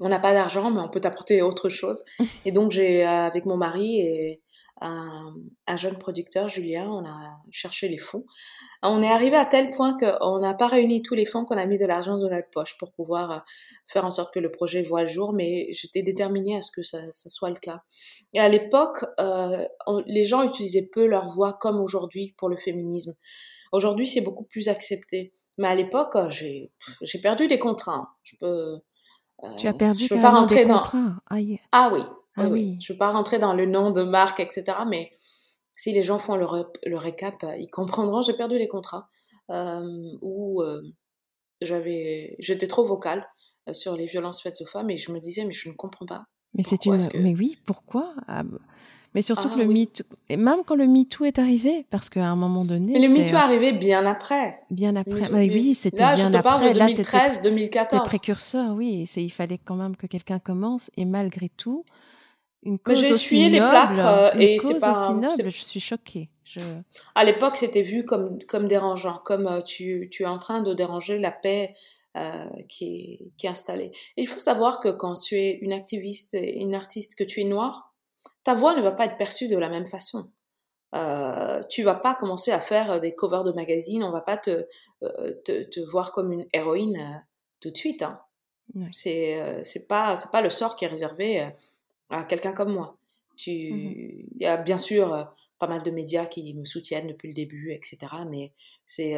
[0.00, 2.04] On n'a pas d'argent, mais on peut t'apporter autre chose.
[2.44, 4.42] Et donc, j'ai, avec mon mari et
[4.80, 5.34] un,
[5.66, 8.24] un, jeune producteur, Julien, on a cherché les fonds.
[8.82, 11.66] On est arrivé à tel point qu'on n'a pas réuni tous les fonds, qu'on a
[11.66, 13.38] mis de l'argent dans notre poche pour pouvoir euh,
[13.86, 16.82] faire en sorte que le projet voit le jour, mais j'étais déterminée à ce que
[16.82, 17.82] ça, ça, soit le cas.
[18.32, 19.64] Et à l'époque, euh,
[20.06, 23.14] les gens utilisaient peu leur voix comme aujourd'hui pour le féminisme.
[23.72, 25.32] Aujourd'hui, c'est beaucoup plus accepté.
[25.58, 28.16] Mais à l'époque, euh, j'ai perdu des contrats.
[28.22, 28.78] Je peux...
[29.42, 30.76] Euh, tu as perdu je peux pas rentrer des dans...
[30.76, 31.16] contrats.
[31.72, 32.00] Ah oui,
[32.36, 32.78] ah oui.
[32.80, 34.64] Je veux pas rentrer dans le nom de marque, etc.
[34.88, 35.12] Mais
[35.74, 36.46] si les gens font le,
[36.84, 38.22] le récap, euh, ils comprendront.
[38.22, 39.08] J'ai perdu les contrats
[39.50, 40.80] euh, où euh,
[41.60, 43.26] j'avais, j'étais trop vocale
[43.68, 46.06] euh, sur les violences faites aux femmes et je me disais mais je ne comprends
[46.06, 46.24] pas.
[46.54, 48.14] Mais c'est une, mais oui, pourquoi?
[48.28, 48.44] Ah,
[49.12, 52.26] Mais surtout que ah le MeToo, et même quand le MeToo est arrivé, parce qu'à
[52.26, 52.92] un moment donné.
[52.92, 54.60] Mais le MeToo est arrivé bien après.
[54.70, 55.28] Bien après.
[55.32, 56.30] oui, c'était bien après.
[56.30, 57.88] Là, je te parle de 2013, 2014.
[57.90, 59.08] C'était précurseur, oui.
[59.16, 61.82] Il fallait quand même que quelqu'un commence, et malgré tout,
[62.64, 65.10] une cause Mais j'ai essuyé les plâtres, euh, et c'est pas.
[65.10, 66.30] Aussi noble, je suis choquée.
[66.44, 66.60] Je...
[67.14, 70.72] À l'époque, c'était vu comme, comme dérangeant, comme euh, tu, tu es en train de
[70.74, 71.74] déranger la paix
[72.16, 73.90] euh, qui, est, qui est installée.
[74.16, 77.44] Et il faut savoir que quand tu es une activiste, une artiste, que tu es
[77.44, 77.90] noire,
[78.44, 80.30] ta voix ne va pas être perçue de la même façon.
[80.94, 84.66] Euh, tu vas pas commencer à faire des covers de magazines, on va pas te,
[85.00, 87.18] te, te voir comme une héroïne euh,
[87.60, 88.02] tout de suite.
[88.02, 88.20] Hein.
[88.92, 91.48] C'est euh, c'est pas c'est pas le sort qui est réservé
[92.10, 92.98] à quelqu'un comme moi.
[93.36, 94.26] Tu mm-hmm.
[94.36, 97.72] il y a bien sûr pas mal de médias qui me soutiennent depuis le début,
[97.72, 97.98] etc.
[98.28, 98.52] Mais
[98.86, 99.16] c'est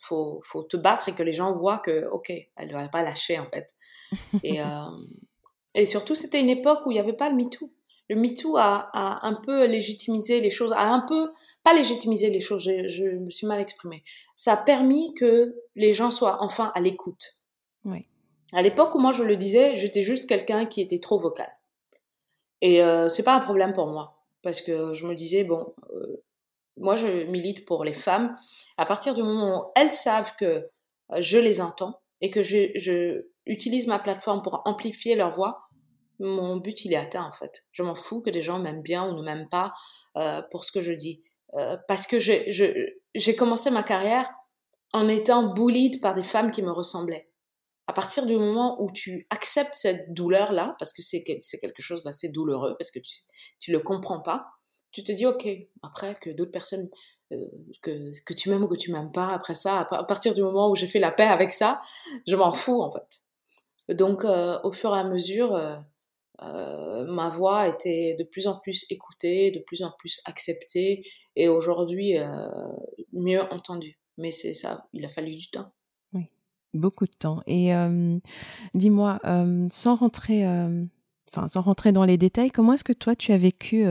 [0.00, 3.38] faut faut te battre et que les gens voient que ok elle va pas lâcher
[3.38, 3.68] en fait.
[4.42, 4.60] et
[5.74, 7.70] et surtout c'était une époque où il y avait pas le MeToo
[8.12, 11.30] le MeToo a, a, un peu légitimisé les choses, a un peu,
[11.62, 14.04] pas légitimisé les choses, je, me suis mal exprimée.
[14.36, 17.42] Ça a permis que les gens soient enfin à l'écoute.
[17.84, 18.06] Oui.
[18.52, 21.48] À l'époque où moi je le disais, j'étais juste quelqu'un qui était trop vocal.
[22.62, 26.24] Et euh, c'est pas un problème pour moi, parce que je me disais, bon, euh,
[26.78, 28.34] moi je milite pour les femmes.
[28.78, 30.68] À partir du moment où elles savent que euh,
[31.20, 35.58] je les entends et que je, je utilise ma plateforme pour amplifier leur voix,
[36.20, 37.64] mon but il est atteint en fait.
[37.72, 39.72] Je m'en fous que des gens m'aiment bien ou ne m'aiment pas
[40.16, 41.22] euh, pour ce que je dis.
[41.54, 44.30] Euh, parce que j'ai commencé ma carrière
[44.92, 47.28] en étant bullied par des femmes qui me ressemblaient.
[47.86, 52.28] À partir du moment où tu acceptes cette douleur-là, parce que c'est quelque chose d'assez
[52.28, 53.14] douloureux, parce que tu
[53.58, 54.48] tu le comprends pas,
[54.92, 55.46] tu te dis ok,
[55.82, 56.88] après que d'autres personnes
[57.32, 57.36] euh,
[57.82, 60.70] que, que tu m'aimes ou que tu m'aimes pas, après ça, à partir du moment
[60.70, 61.80] où j'ai fait la paix avec ça,
[62.26, 63.94] je m'en fous en fait.
[63.94, 65.56] Donc au fur et à mesure,
[66.40, 71.04] euh, ma voix était de plus en plus écoutée, de plus en plus acceptée
[71.36, 72.48] et aujourd'hui euh,
[73.12, 73.98] mieux entendue.
[74.18, 75.72] Mais c'est ça, il a fallu du temps.
[76.74, 77.42] Beaucoup de temps.
[77.46, 78.18] Et euh,
[78.74, 79.20] dis-moi,
[79.70, 80.46] sans rentrer,
[81.28, 83.84] enfin sans rentrer dans les détails, comment est-ce que toi tu as vécu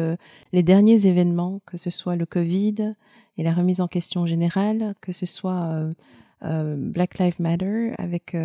[0.51, 2.95] les derniers événements, que ce soit le Covid
[3.38, 5.84] et la remise en question générale, que ce soit
[6.41, 8.36] Black Lives Matter avec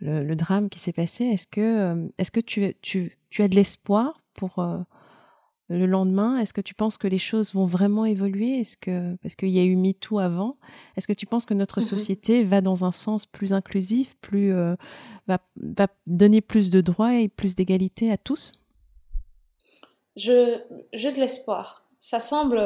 [0.00, 3.54] le, drame qui s'est passé, est-ce que, euh, est-ce que tu, tu, tu as de
[3.54, 4.78] l'espoir pour euh,
[5.76, 8.58] le lendemain Est-ce que tu penses que les choses vont vraiment évoluer?
[8.58, 10.56] Est-ce que parce qu'il y a eu MeToo avant,
[10.96, 14.52] est-ce que tu penses que notre mmh société va dans un sens plus inclusif, plus
[14.52, 14.74] euh,
[15.28, 18.52] va, va, donner plus de droits et plus d'égalité à tous?
[20.16, 20.58] Je
[20.92, 21.84] j'ai de l'espoir.
[21.98, 22.60] Ça semble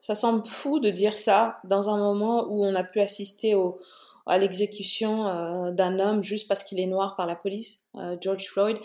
[0.00, 3.78] ça semble fou de dire ça dans un moment où on a pu assister au
[4.26, 8.46] à l'exécution euh, d'un homme juste parce qu'il est noir par la police, euh, George
[8.46, 8.78] Floyd,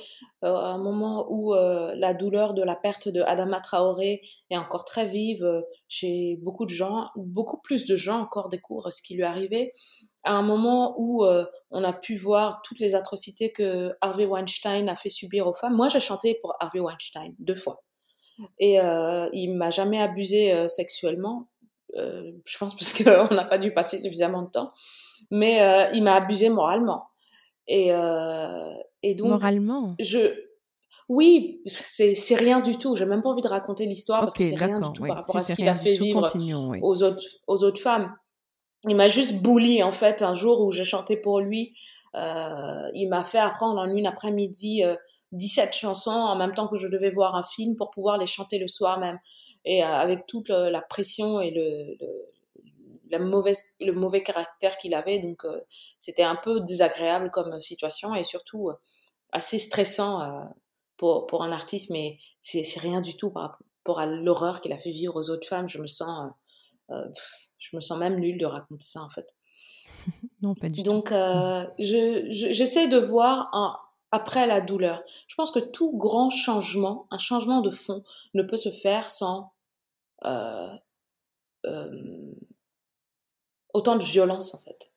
[0.44, 4.86] euh, à un moment où la douleur de la perte de Adama Traoré est encore
[4.86, 5.46] très vive
[5.88, 9.72] chez beaucoup de gens, beaucoup plus de gens encore découvrent ce qui lui arrivait,
[10.24, 11.26] à un moment où
[11.72, 15.76] on a pu voir toutes les atrocités que Harvey Weinstein a fait subir aux femmes.
[15.76, 17.84] Moi, j'ai chanté pour Harvey Weinstein deux fois.
[18.60, 21.48] Et euh, il m'a jamais abusé sexuellement.
[21.96, 24.72] je pense parce qu'on n'a pas dû passer suffisamment de temps
[25.32, 27.06] mais euh, il m'a abusé moralement.
[27.68, 29.30] Et, euh, et donc.
[29.30, 29.96] Moralement?
[30.00, 30.34] Je.
[31.08, 32.96] Oui, c'est c'est rien du tout.
[32.96, 35.38] J'ai même pas envie de raconter l'histoire parce que c'est rien du tout par rapport
[35.38, 36.32] à ce qu'il a fait vivre
[36.82, 38.14] aux autres aux autres femmes.
[38.88, 41.74] Il m'a juste bully en fait un jour où j'ai chanté pour lui.
[42.16, 44.96] Euh, il m'a fait apprendre en une après-midi euh,
[45.34, 48.58] 17 chansons en même temps que je devais voir un film pour pouvoir les chanter
[48.58, 49.20] le soir même.
[49.66, 52.08] Et euh, avec toute la pression et le, le,
[53.10, 55.20] la mauvaise, le mauvais caractère qu'il avait.
[55.20, 55.60] Donc, euh,
[56.00, 58.74] c'était un peu désagréable comme situation et surtout euh,
[59.32, 60.44] assez stressant euh,
[60.98, 64.78] pour, pour un artiste, mais c'est rien du tout par rapport à l'horreur qu'il a
[64.78, 65.70] fait vivre aux autres femmes.
[65.70, 66.32] Je me sens,
[66.90, 69.28] je me sens même nulle de raconter ça en fait.
[70.42, 73.78] non, pas du Donc, j'essaie je, de voir un,
[74.12, 75.04] après la douleur.
[75.28, 78.04] Je pense que tout grand changement, un changement de fond,
[78.34, 79.54] ne peut se faire sans
[80.26, 80.76] euh,
[81.66, 82.36] euh,
[83.74, 84.92] autant de violence en fait.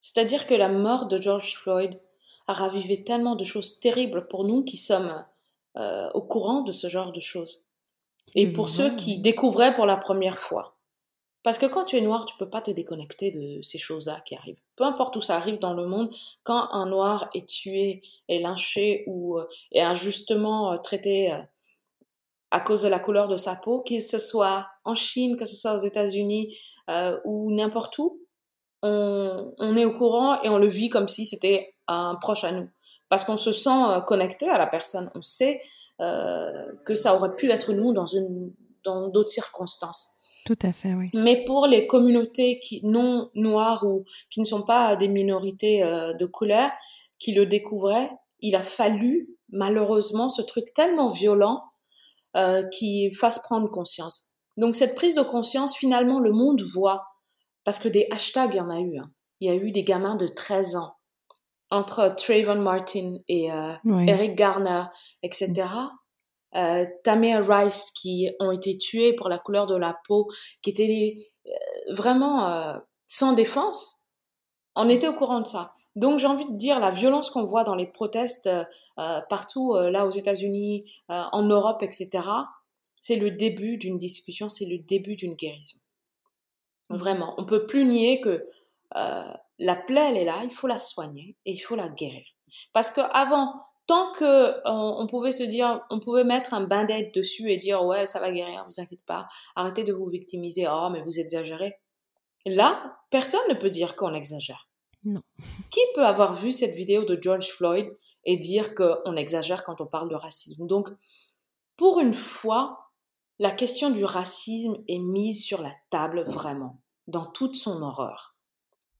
[0.00, 2.00] C'est-à-dire que la mort de George Floyd
[2.48, 5.24] a ravivé tellement de choses terribles pour nous qui sommes
[5.76, 7.62] euh, au courant de ce genre de choses.
[8.34, 10.76] Et pour ceux qui découvraient pour la première fois.
[11.42, 14.36] Parce que quand tu es noir, tu peux pas te déconnecter de ces choses-là qui
[14.36, 14.60] arrivent.
[14.76, 16.12] Peu importe où ça arrive dans le monde,
[16.44, 21.32] quand un noir est tué, est lynché ou euh, est injustement euh, traité
[22.50, 25.56] à cause de la couleur de sa peau, que ce soit en Chine, que ce
[25.56, 26.56] soit aux États-Unis,
[26.90, 28.20] euh, ou n'importe où,
[28.82, 32.52] on, on, est au courant et on le vit comme si c'était un proche à
[32.52, 32.68] nous.
[33.08, 35.10] Parce qu'on se sent euh, connecté à la personne.
[35.14, 35.60] On sait
[36.84, 38.52] que ça aurait pu être nous dans une
[38.82, 40.16] dans d'autres circonstances.
[40.46, 41.10] Tout à fait, oui.
[41.14, 46.26] Mais pour les communautés qui non noires ou qui ne sont pas des minorités de
[46.26, 46.72] couleur,
[47.20, 48.10] qui le découvraient,
[48.40, 51.62] il a fallu malheureusement ce truc tellement violent
[52.36, 54.31] euh, qui fasse prendre conscience.
[54.56, 57.04] Donc cette prise de conscience, finalement, le monde voit,
[57.64, 58.98] parce que des hashtags, il y en a eu.
[58.98, 59.10] Hein.
[59.40, 60.94] Il y a eu des gamins de 13 ans,
[61.70, 63.74] entre Trayvon Martin et euh,
[64.06, 64.84] Eric Garner,
[65.22, 65.66] etc.
[66.54, 70.28] Euh, Tamir Rice, qui ont été tués pour la couleur de la peau,
[70.60, 74.04] qui étaient euh, vraiment euh, sans défense.
[74.76, 75.72] On était au courant de ça.
[75.96, 79.90] Donc j'ai envie de dire la violence qu'on voit dans les protestes euh, partout euh,
[79.90, 82.08] là aux États-Unis, en Europe, etc.
[83.02, 85.78] C'est le début d'une discussion, c'est le début d'une guérison.
[86.88, 86.96] Mmh.
[86.96, 88.48] Vraiment, on peut plus nier que
[89.58, 92.24] la plaie elle est là, il faut la soigner et il faut la guérir.
[92.72, 97.50] Parce que avant, tant que on, pouvait se dire, on pouvait mettre un band-aid dessus
[97.50, 101.00] et dire ouais ça va guérir, vous inquiétez pas, arrêtez de vous victimiser, oh mais
[101.00, 101.74] vous exagérez.
[102.44, 104.68] Là, personne ne peut dire qu'on exagère.
[105.04, 105.22] Non.
[105.70, 109.86] Qui peut avoir vu cette vidéo de George Floyd et dire qu'on exagère quand on
[109.86, 110.66] parle de racisme?
[110.66, 110.88] Donc,
[111.76, 112.81] pour une fois,
[113.42, 118.36] la question du racisme est mise sur la table vraiment, dans toute son horreur.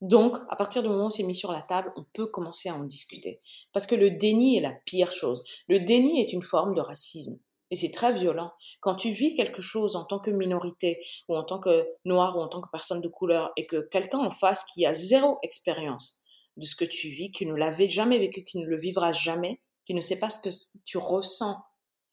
[0.01, 2.75] Donc, à partir du moment où c'est mis sur la table, on peut commencer à
[2.75, 3.37] en discuter.
[3.73, 5.45] Parce que le déni est la pire chose.
[5.69, 7.39] Le déni est une forme de racisme.
[7.71, 8.51] Et c'est très violent.
[8.81, 12.41] Quand tu vis quelque chose en tant que minorité, ou en tant que noir, ou
[12.41, 16.25] en tant que personne de couleur, et que quelqu'un en face qui a zéro expérience
[16.57, 19.61] de ce que tu vis, qui ne l'avait jamais vécu, qui ne le vivra jamais,
[19.85, 21.59] qui ne sait pas ce que tu ressens,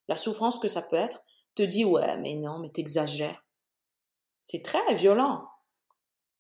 [0.08, 1.24] la souffrance que ça peut être,
[1.56, 3.44] te dit ouais, mais non, mais t'exagères.
[4.42, 5.44] C'est très violent.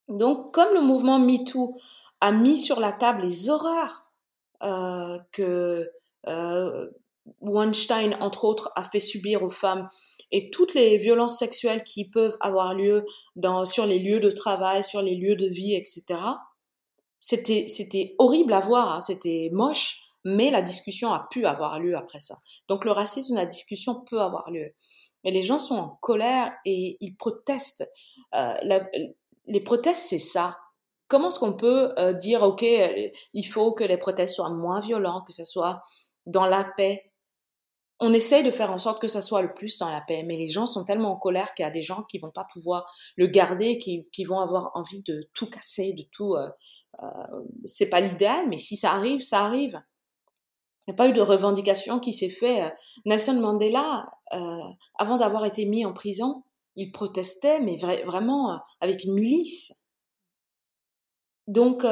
[0.07, 1.77] Donc, comme le mouvement MeToo
[2.21, 4.05] a mis sur la table les horreurs
[4.63, 5.89] euh, que
[6.27, 6.89] euh,
[7.41, 9.87] Weinstein, entre autres, a fait subir aux femmes
[10.31, 13.05] et toutes les violences sexuelles qui peuvent avoir lieu
[13.35, 16.03] dans, sur les lieux de travail, sur les lieux de vie, etc.
[17.19, 21.95] C'était, c'était horrible à voir, hein, c'était moche, mais la discussion a pu avoir lieu
[21.95, 22.37] après ça.
[22.67, 24.73] Donc le racisme, la discussion peut avoir lieu.
[25.23, 27.89] Mais les gens sont en colère et ils protestent.
[28.35, 28.55] Euh,
[29.47, 30.57] les protestes, c'est ça.
[31.07, 35.21] Comment est-ce qu'on peut euh, dire, OK, il faut que les protestes soient moins violents,
[35.21, 35.81] que ce soit
[36.25, 37.09] dans la paix,
[37.99, 40.37] on essaye de faire en sorte que ça soit le plus dans la paix, mais
[40.37, 42.89] les gens sont tellement en colère qu'il y a des gens qui vont pas pouvoir
[43.17, 46.35] le garder, qui, qui vont avoir envie de tout casser, de tout.
[46.35, 46.49] Euh,
[47.03, 49.81] euh, c'est pas l'idéal, mais si ça arrive, ça arrive.
[50.89, 52.63] N'y a pas eu de revendication qui s'est fait.
[52.63, 52.69] Euh,
[53.05, 54.59] Nelson Mandela, euh,
[54.97, 56.43] avant d'avoir été mis en prison,
[56.75, 59.85] il protestait, mais vraiment avec une milice.
[61.45, 61.85] Donc,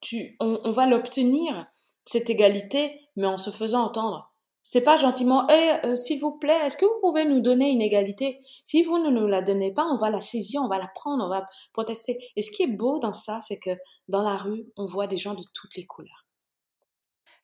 [0.00, 1.66] tu, on, va l'obtenir
[2.04, 4.32] cette égalité, mais en se faisant entendre.
[4.64, 7.82] C'est pas gentiment, eh, euh, s'il vous plaît, est-ce que vous pouvez nous donner une
[7.82, 8.40] égalité?
[8.64, 11.24] Si vous ne nous la donnez pas, on va la saisir, on va la prendre,
[11.24, 12.18] on va protester.
[12.34, 13.76] Et ce qui est beau dans ça, c'est que
[14.08, 16.26] dans la rue, on voit des gens de toutes les couleurs.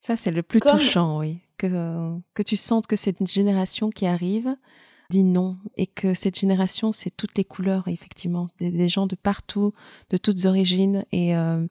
[0.01, 1.39] Ça, c'est le plus touchant, oui.
[1.57, 4.55] Que, que tu sentes que cette génération qui arrive
[5.11, 8.49] dit non et que cette génération, c'est toutes les couleurs, effectivement.
[8.61, 9.73] Des, gens de partout,
[10.11, 11.05] de toutes origines.
[11.11, 11.67] Et, euh,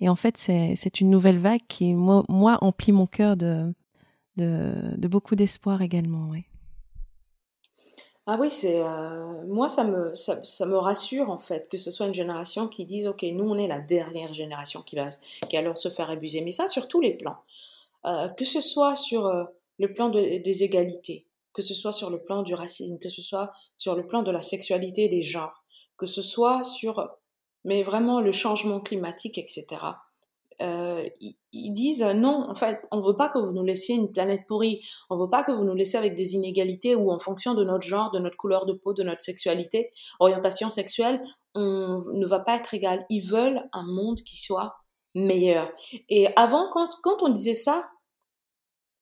[0.00, 3.72] et en fait, c'est une nouvelle vague qui, moi, moi emplit mon cœur de
[4.36, 6.28] de, beaucoup d'espoir également.
[6.30, 6.44] Oui.
[8.26, 12.06] Ah oui, c'est euh, moi ça me ça, me rassure en fait que ce soit
[12.06, 15.06] une génération qui dise ok nous on est la dernière génération qui va
[15.48, 17.38] qui alors se faire abuser mais ça sur tous les plans
[18.06, 19.44] euh, que ce soit sur euh,
[19.78, 23.52] le plan des égalités que ce soit sur le plan du racisme que ce soit
[23.76, 25.64] sur le plan de la sexualité des genres
[25.96, 27.08] que ce soit sur
[27.64, 29.78] mais vraiment le changement climatique etc
[30.62, 31.08] euh,
[31.52, 34.82] ils, disent non, en fait, on veut pas que vous nous laissiez une planète pourrie,
[35.08, 37.86] on veut pas que vous nous laissiez avec des inégalités où en fonction de notre
[37.86, 41.22] genre, de notre couleur de peau, de notre sexualité, orientation sexuelle,
[41.54, 43.06] on ne va pas être égal.
[43.08, 44.74] Ils veulent un monde qui soit
[45.14, 45.70] meilleur.
[46.08, 47.90] Et avant, quand, quand on disait ça,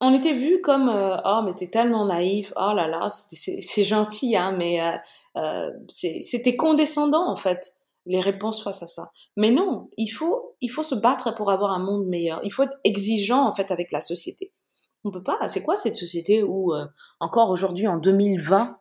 [0.01, 0.89] on était vu comme
[1.25, 4.97] oh mais t'es tellement naïf, oh là là, c'est gentil hein, mais euh,
[5.37, 7.73] euh, c'était condescendant en fait
[8.07, 9.11] les réponses face à ça.
[9.37, 12.41] Mais non, il faut, il faut se battre pour avoir un monde meilleur.
[12.43, 14.53] Il faut être exigeant en fait avec la société.
[15.05, 15.47] On peut pas.
[15.49, 16.73] C'est quoi cette société où
[17.21, 18.79] encore aujourd'hui en 2020,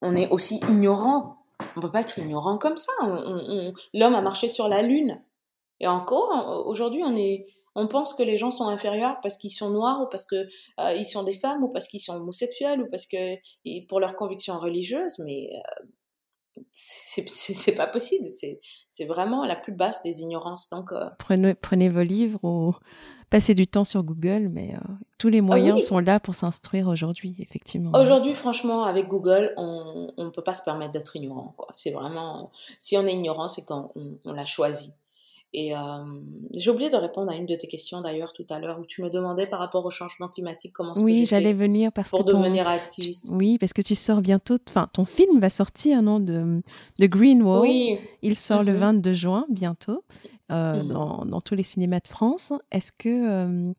[0.00, 1.44] on est aussi ignorant?
[1.76, 2.92] On peut pas être ignorant comme ça.
[3.92, 5.20] L'homme a marché sur la lune.
[5.80, 9.70] Et encore aujourd'hui, on est, on pense que les gens sont inférieurs parce qu'ils sont
[9.70, 10.48] noirs ou parce que
[10.80, 13.36] euh, ils sont des femmes ou parce qu'ils sont homosexuels ou parce que
[13.86, 15.18] pour leurs convictions religieuses.
[15.20, 15.84] Mais euh,
[16.70, 18.26] c'est pas possible.
[18.28, 20.68] C'est vraiment la plus basse des ignorances.
[20.70, 22.74] Donc, euh, prenez, prenez vos livres ou
[23.30, 26.88] passez du temps sur Google, mais euh, tous les moyens ah sont là pour s'instruire
[26.88, 27.92] aujourd'hui, effectivement.
[27.94, 31.54] Aujourd'hui, franchement, avec Google, on ne peut pas se permettre d'être ignorant.
[31.72, 32.50] C'est vraiment,
[32.80, 34.94] si on est ignorant, c'est quand on l'a choisi.
[35.54, 35.78] Et euh,
[36.54, 39.02] j'ai oublié de répondre à une de tes questions d'ailleurs tout à l'heure où tu
[39.02, 42.68] me demandais par rapport au changement climatique comment Oui, j'allais venir parce pour que devenir
[42.68, 43.28] activiste.
[43.30, 46.60] Oui, parce que tu sors bientôt, enfin ton film va sortir non de
[46.98, 47.62] de Green Wall.
[47.62, 47.98] Oui.
[48.20, 49.16] Il sort le 22 mhm.
[49.16, 50.04] juin bientôt
[50.50, 50.88] euh, mhm.
[50.88, 52.52] dans, dans, tous les cinémas de France.
[52.70, 53.72] Est-ce que euh,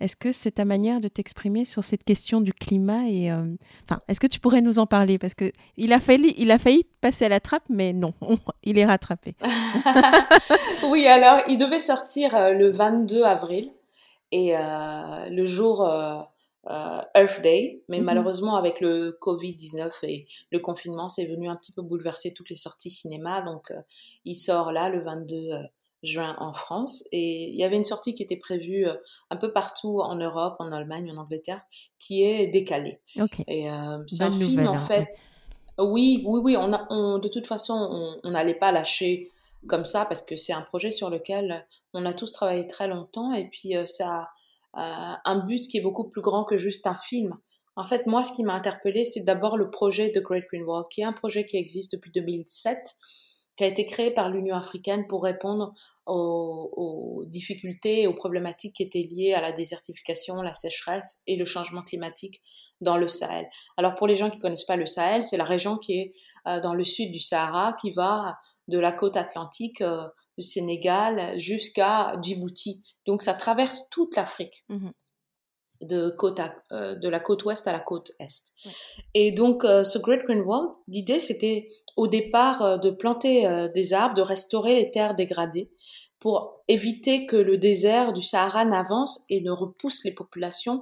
[0.00, 3.44] est-ce que c'est ta manière de t'exprimer sur cette question du climat et euh,
[3.84, 5.18] enfin, est-ce que tu pourrais nous en parler?
[5.18, 8.12] Parce que il a failli, il a failli passer à la trappe, mais non,
[8.62, 9.34] il est rattrapé.
[10.90, 13.72] oui, alors il devait sortir euh, le 22 avril
[14.32, 15.82] et euh, le jour
[16.68, 18.02] Earth Day, mais mm-hmm.
[18.02, 22.50] malheureusement avec le Covid 19 et le confinement, c'est venu un petit peu bouleverser toutes
[22.50, 23.72] les sorties cinéma, donc
[24.24, 25.52] il sort là le 22
[26.06, 27.04] juin en France.
[27.12, 28.94] Et il y avait une sortie qui était prévue euh,
[29.30, 31.62] un peu partout en Europe, en Allemagne, en Angleterre,
[31.98, 33.00] qui est décalée.
[33.48, 35.14] Et euh, c'est un film, en hein, fait.
[35.78, 36.56] Oui, oui, oui.
[36.56, 39.30] On, a, on de toute façon, on n'allait pas lâcher
[39.66, 43.32] comme ça parce que c'est un projet sur lequel on a tous travaillé très longtemps
[43.32, 44.28] et puis euh, ça
[44.74, 47.36] a un but qui est beaucoup plus grand que juste un film.
[47.76, 50.84] En fait, moi, ce qui m'a interpellé, c'est d'abord le projet de Great Green Wall,
[50.90, 52.76] qui est un projet qui existe depuis 2007
[53.56, 55.72] qui a été créé par l'Union africaine pour répondre
[56.06, 61.44] aux, difficultés et aux problématiques qui étaient liées à la désertification, la sécheresse et le
[61.44, 62.42] changement climatique
[62.80, 63.48] dans le Sahel.
[63.76, 66.12] Alors pour les gens qui connaissent pas le Sahel, c'est la région qui est
[66.46, 68.36] euh, dans le sud du Sahara, qui va
[68.68, 70.06] de la côte atlantique euh,
[70.38, 72.84] du Sénégal jusqu'à Djibouti.
[73.06, 74.64] Donc ça traverse toute l'Afrique.
[74.68, 74.90] Mmh
[75.82, 76.40] de, côte
[76.72, 78.54] euh, de la côte ouest à la côte est.
[79.12, 83.92] Et donc, ce Great Green Wall, l'idée, c'était au départ euh, de planter euh, des
[83.92, 85.70] arbres, de restaurer les terres dégradées
[86.18, 90.80] pour éviter que le désert du Sahara n'avance et ne repousse les populations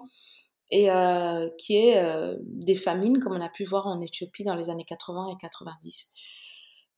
[0.71, 4.55] et euh, qui est euh, des famines comme on a pu voir en Éthiopie dans
[4.55, 6.13] les années 80 et 90.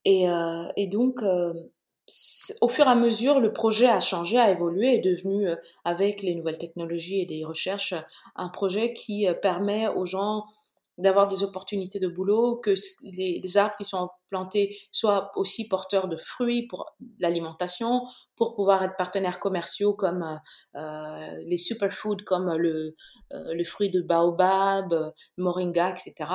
[0.05, 4.95] Et, euh, et donc, au fur et à mesure, le projet a changé, a évolué,
[4.95, 5.49] est devenu,
[5.83, 7.93] avec les nouvelles technologies et des recherches,
[8.35, 10.45] un projet qui permet aux gens
[10.97, 12.73] d'avoir des opportunités de boulot, que
[13.03, 18.01] les, arbres qui sont plantés soient aussi porteurs de fruits pour l'alimentation,
[18.35, 22.95] pour pouvoir être partenaires commerciaux comme euh, euh les superfoods comme le,
[23.33, 26.31] euh, le fruit de baobab, moringa, etc.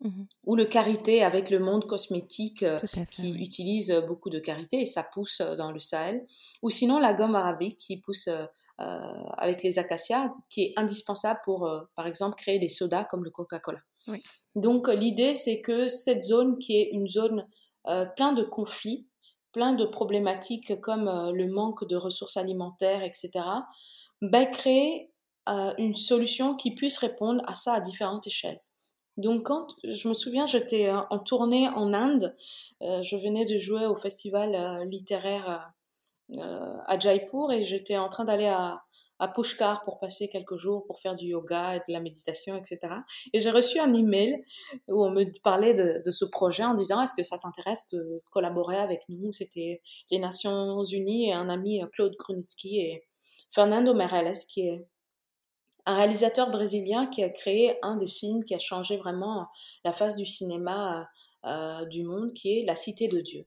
[0.00, 2.80] Mmh ou le karité avec le monde cosmétique euh,
[3.10, 6.22] qui utilise beaucoup de karité et ça pousse dans le Sahel.
[6.62, 8.46] Ou sinon la gomme arabique qui pousse euh,
[8.78, 13.80] avec les acacias, qui est indispensable pour, par exemple, créer des sodas comme le Coca-Cola.
[14.54, 17.46] Donc l'idée, c'est que cette zone qui est une zone
[17.88, 19.06] euh, plein de conflits,
[19.52, 23.30] plein de problématiques comme euh, le manque de ressources alimentaires, etc.,
[24.20, 25.10] ben, créer
[25.48, 28.60] euh, une solution qui puisse répondre à ça à différentes échelles.
[29.18, 32.36] Donc quand je me souviens, j'étais en tournée en Inde,
[32.80, 35.72] je venais de jouer au festival littéraire
[36.38, 38.82] à Jaipur et j'étais en train d'aller à,
[39.34, 42.78] Pushkar pour passer quelques jours pour faire du yoga et de la méditation, etc.
[43.32, 44.44] Et j'ai reçu un email
[44.86, 48.76] où on me parlait de, ce projet en disant est-ce que ça t'intéresse de collaborer
[48.76, 49.32] avec nous?
[49.32, 53.08] C'était les Nations Unies et un ami Claude Krunitzky et
[53.50, 54.86] Fernando Meirelles qui est
[55.88, 59.48] un réalisateur brésilien qui a créé un des films qui a changé vraiment
[59.84, 61.08] la face du cinéma
[61.44, 63.46] euh, du monde, qui est La Cité de Dieu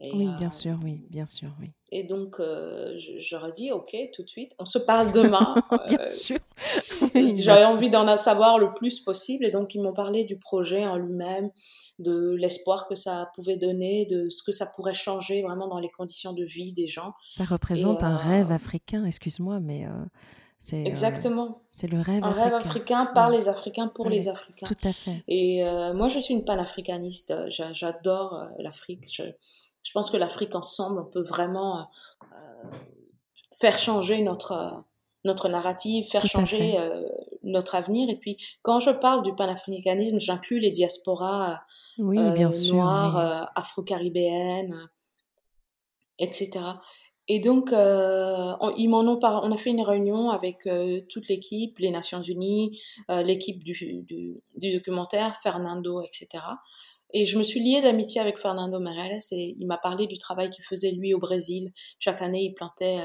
[0.00, 1.70] oui, bien sûr, oui, bien sûr, oui.
[1.92, 5.54] Et donc, euh, j'aurais dit, ok, tout de suite, on se parle demain.
[5.88, 6.38] bien euh, sûr.
[7.36, 10.96] J'avais envie d'en savoir le plus possible, et donc ils m'ont parlé du projet en
[10.96, 11.50] lui-même,
[12.00, 15.90] de l'espoir que ça pouvait donner, de ce que ça pourrait changer vraiment dans les
[15.90, 17.12] conditions de vie des gens.
[17.28, 19.86] Ça représente un rêve africain, excuse-moi, mais
[20.58, 21.62] c'est exactement.
[21.70, 22.24] c'est le rêve.
[22.24, 22.44] Un africain.
[22.44, 24.66] rêve africain par les Africains pour les Africains.
[24.66, 25.22] Tout à fait.
[25.28, 25.62] Et
[25.94, 27.34] moi, je suis une panafricaniste.
[27.50, 29.04] J'adore l'Afrique.
[29.12, 29.24] Je
[29.84, 31.88] je pense que l'Afrique ensemble, on peut vraiment
[32.22, 32.70] euh,
[33.60, 34.82] faire changer notre,
[35.24, 37.06] notre narrative, faire changer euh,
[37.42, 38.08] notre avenir.
[38.08, 41.62] Et puis, quand je parle du panafricanisme, j'inclus les diasporas
[41.98, 44.88] oui, euh, bien sûr, noires, afro-caribéennes,
[46.18, 46.60] etc.
[47.28, 50.68] Et donc, on, ils m'en ont on a fait une réunion avec
[51.08, 56.44] toute l'équipe, les Nations Unies, l'équipe du, documentaire, Fernando, etc.
[57.16, 60.50] Et je me suis liée d'amitié avec Fernando Meirelles et il m'a parlé du travail
[60.50, 61.70] qu'il faisait lui au Brésil.
[62.00, 63.02] Chaque année, il plantait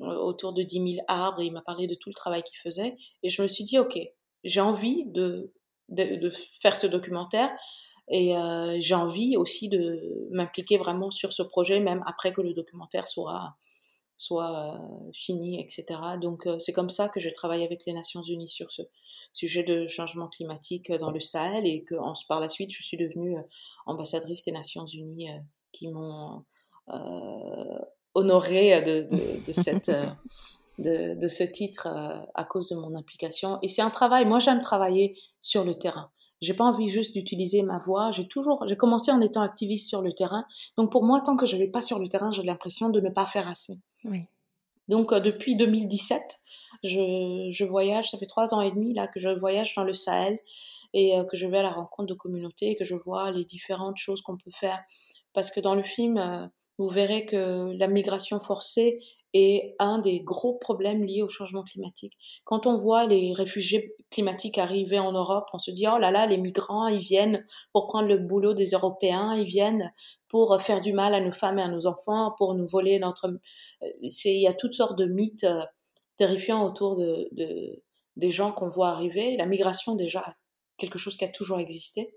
[0.00, 2.58] euh, autour de 10 000 arbres et il m'a parlé de tout le travail qu'il
[2.58, 2.96] faisait.
[3.22, 3.96] Et je me suis dit, OK,
[4.42, 5.52] j'ai envie de,
[6.60, 7.52] faire ce documentaire.
[8.08, 12.52] Et euh, j'ai envie aussi de m'impliquer vraiment sur ce projet, même après que le
[12.52, 13.54] documentaire soit,
[14.16, 15.86] soit euh, fini, etc.
[16.20, 18.82] Donc c'est comme ça que je travaille avec les Nations Unies sur ce
[19.32, 21.94] sujet de changement climatique dans le Sahel et que
[22.28, 23.36] par la suite, je suis devenue
[23.86, 25.30] ambassadrice des Nations Unies
[25.72, 26.44] qui m'ont
[28.14, 29.08] honorée de,
[29.50, 29.90] cette...
[30.78, 31.88] de, ce titre
[32.34, 33.58] à cause de mon implication.
[33.62, 36.10] Et c'est un travail, moi j'aime travailler sur le terrain.
[36.44, 38.10] J'ai pas envie juste d'utiliser ma voix.
[38.12, 40.44] J'ai toujours, j'ai commencé en étant activiste sur le terrain.
[40.76, 43.08] Donc pour moi, tant que je vais pas sur le terrain, j'ai l'impression de ne
[43.08, 43.74] pas faire assez.
[44.04, 44.24] Oui.
[44.88, 46.20] Donc euh, depuis 2017,
[46.82, 48.10] je, je, voyage.
[48.10, 50.38] Ça fait trois ans et demi là que je voyage dans le Sahel
[50.92, 53.44] et euh, que je vais à la rencontre de communautés et que je vois les
[53.44, 54.82] différentes choses qu'on peut faire.
[55.32, 56.46] Parce que dans le film, euh,
[56.78, 59.00] vous verrez que la migration forcée
[59.34, 62.16] est un des gros problèmes liés au changement climatique.
[62.44, 66.26] Quand on voit les réfugiés climatiques arriver en Europe, on se dit oh là là,
[66.26, 69.92] les migrants, ils viennent pour prendre le boulot des Européens, ils viennent
[70.28, 73.26] pour faire du mal à nos femmes et à nos enfants, pour nous voler notre.
[73.26, 75.62] Euh, il y a toutes sortes de mythes euh,
[76.16, 77.82] terrifiants autour de, de
[78.16, 79.36] des gens qu'on voit arriver.
[79.36, 80.24] La migration déjà
[80.76, 82.14] quelque chose qui a toujours existé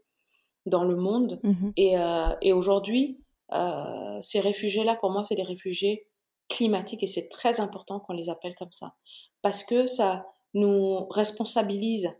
[0.65, 3.19] dans le monde mmh et, euh, et aujourd'hui
[3.53, 6.07] euh, ces réfugiés-là, pour moi, c'est des réfugiés
[6.49, 8.95] climatique et c'est très important qu'on les appelle comme ça
[9.41, 12.11] parce que ça nous responsabilise.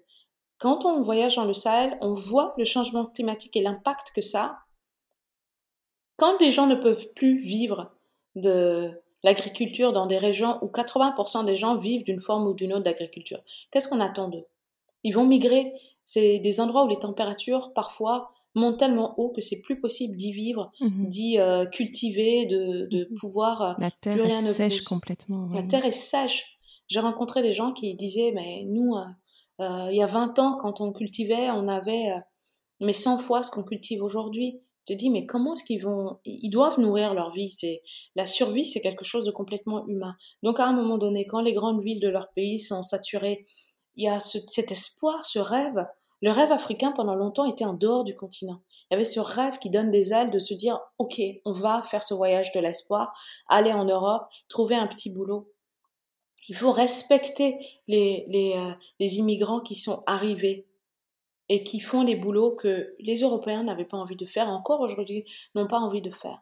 [0.60, 4.44] Quand on voyage dans le Sahel, on voit le changement climatique et l'impact que ça
[4.44, 4.60] a.
[6.18, 7.92] Quand des gens ne peuvent plus vivre
[8.36, 8.92] de
[9.24, 13.40] l'agriculture dans des régions où 80% des gens vivent d'une forme ou d'une autre d'agriculture,
[13.72, 14.46] qu'est-ce qu'on attend d'eux?
[15.04, 15.74] Ils vont migrer.
[16.06, 20.32] C'est des endroits où les températures parfois monte tellement haut que c'est plus possible d'y
[20.32, 21.08] vivre, mhm.
[21.08, 23.18] d'y euh, cultiver, de, de mhm.
[23.20, 23.62] pouvoir.
[23.62, 25.50] Euh, la terre est sèche complètement.
[25.54, 26.58] La terre est sèche.
[26.88, 28.96] J'ai rencontré des gens qui disaient, mais nous,
[29.60, 32.14] euh, il y a 20 ans, quand on cultivait, on avait
[32.80, 34.62] mais 100 fois ce qu'on cultive aujourd'hui.
[34.88, 37.50] Je te dis, mais comment est-ce qu'ils vont Ils doivent nourrir leur vie?
[37.50, 37.82] C'est
[38.16, 40.16] la survie, c'est quelque chose de complètement humain.
[40.44, 43.46] Donc à un moment donné, quand les grandes villes de leur pays sont saturées,
[43.96, 45.86] il y a cet espoir, ce rêve
[46.22, 48.62] le rêve africain, pendant longtemps, était en dehors du continent.
[48.90, 51.84] Il y avait ce rêve qui donne des ailes de se dire, OK, on va
[51.84, 53.14] faire ce voyage de l'espoir,
[53.48, 55.52] aller en Europe, trouver un petit boulot.
[56.50, 60.66] Il faut respecter les, les, euh, les immigrants qui sont arrivés
[61.50, 65.24] et qui font des boulots que les Européens n'avaient pas envie de faire, encore aujourd'hui
[65.56, 66.42] n'ont pas envie de faire.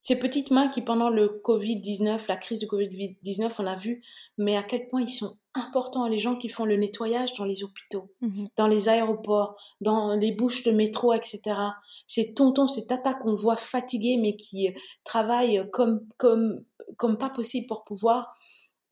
[0.00, 4.02] Ces petites mains qui, pendant le Covid-19, la crise du Covid-19, on a vu,
[4.36, 7.62] mais à quel point ils sont importants, les gens qui font le nettoyage dans les
[7.62, 8.48] hôpitaux, mhm.
[8.56, 11.40] dans les aéroports, dans les bouches de métro, etc.
[12.06, 14.72] Ces tontons, ces tatas qu'on voit fatigués, mais qui euh,
[15.04, 16.64] travaillent comme, comme,
[16.96, 18.32] comme pas possible pour pouvoir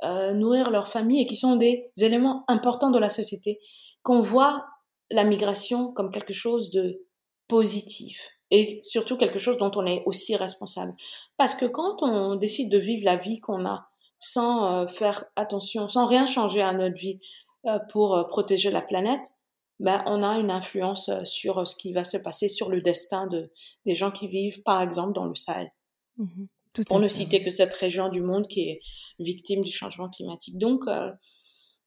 [0.03, 3.61] euh, nourrir leur famille et qui sont des éléments importants de la société,
[4.03, 4.67] qu'on voit
[5.11, 7.05] la migration comme quelque chose de
[7.49, 10.95] positif et surtout quelque chose dont on est aussi responsable.
[11.37, 13.90] Parce que quand on décide de vivre la vie qu'on a
[14.21, 17.19] sans euh, faire attention, sans rien changer à notre vie
[17.67, 19.35] euh, pour euh, protéger la planète,
[19.81, 23.51] ben, on a une influence sur ce qui va se passer sur le destin de,
[23.87, 25.73] des gens qui vivent, par exemple, dans le Sahel.
[26.17, 26.47] Mmh
[26.87, 28.81] pour ne citer que cette région du monde qui est
[29.19, 30.57] victime du changement climatique.
[30.57, 30.85] Donc,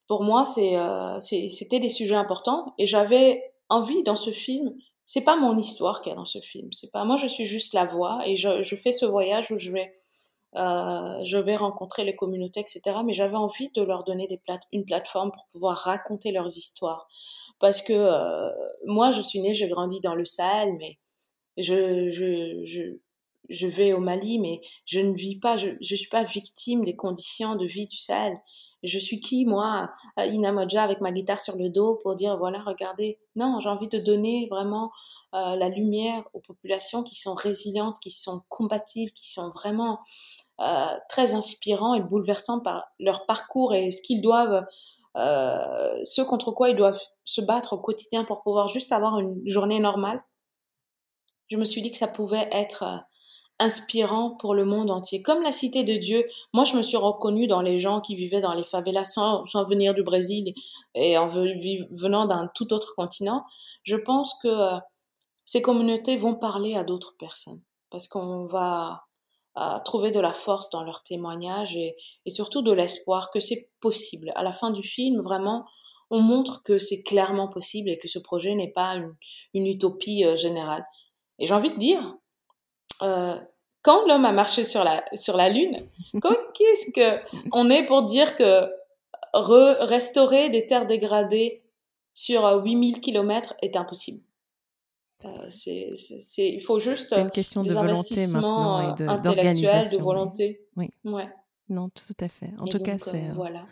[0.08, 4.76] pour moi, c'était des sujets importants et j'avais envie dans ce film
[5.06, 6.72] c'est pas mon histoire qu'il y a dans ce film.
[6.72, 9.58] C'est pas moi, je suis juste la voix et je, je fais ce voyage où
[9.58, 9.94] je vais,
[10.56, 12.82] euh, je vais rencontrer les communautés, etc.
[13.06, 17.08] Mais j'avais envie de leur donner des plate une plateforme pour pouvoir raconter leurs histoires.
[17.60, 18.50] Parce que euh,
[18.86, 21.00] moi, je suis née, j'ai grandi dans le Sahel, mais
[21.58, 22.98] je, je, je,
[23.50, 26.96] je vais au Mali, mais je ne vis pas, je, je suis pas victime des
[26.96, 28.38] conditions de vie du Sahel
[28.84, 33.18] je suis qui, moi, Inamoja, avec ma guitare sur le dos, pour dire, voilà, regardez.
[33.36, 34.92] Non, j'ai envie de donner vraiment
[35.34, 40.00] euh, la lumière aux populations qui sont résilientes, qui sont combatives, qui sont vraiment
[40.62, 44.66] euh, très inspirants et bouleversants par leur parcours et ce qu'ils doivent,
[45.18, 49.42] euh, ce contre quoi ils doivent se battre au quotidien pour pouvoir juste avoir une
[49.46, 50.24] journée normale.
[51.50, 53.04] Je me suis dit que ça pouvait être
[53.60, 55.22] inspirant pour le monde entier.
[55.22, 58.42] Comme la cité de Dieu, moi je me suis reconnue dans les gens qui vivaient
[58.42, 60.54] dans les favelas sans, venir du Brésil
[60.96, 63.44] et en venant d'un tout autre continent.
[63.84, 64.78] Je pense que euh,
[65.46, 69.04] ces communautés vont parler à d'autres personnes parce qu'on va
[69.58, 71.96] euh, trouver de la force dans leurs témoignages et,
[72.28, 74.32] surtout de l'espoir que c'est possible.
[74.36, 75.66] À la fin du film, vraiment,
[76.10, 78.96] on montre que c'est clairement possible et que ce projet n'est pas
[79.54, 80.86] une, utopie euh, générale.
[81.40, 82.16] Et j'ai envie de dire,
[83.02, 83.38] euh,
[83.84, 85.78] quand l'homme a marché sur la, sur la Lune,
[86.14, 88.70] qu'est-ce que on est pour dire que
[89.34, 91.64] restaurer des terres dégradées
[92.14, 94.22] sur 8000 euh, km est impossible?
[95.50, 99.98] C'est, c'est, il faut juste c'est une question de volonté maintenant et de, d'organisation.
[99.98, 100.62] de volonté.
[100.76, 100.90] Oui.
[101.04, 101.30] Ouais.
[101.70, 102.52] Non, tout à fait.
[102.60, 103.30] En tout donc, cas, c'est.
[103.34, 103.66] voilà.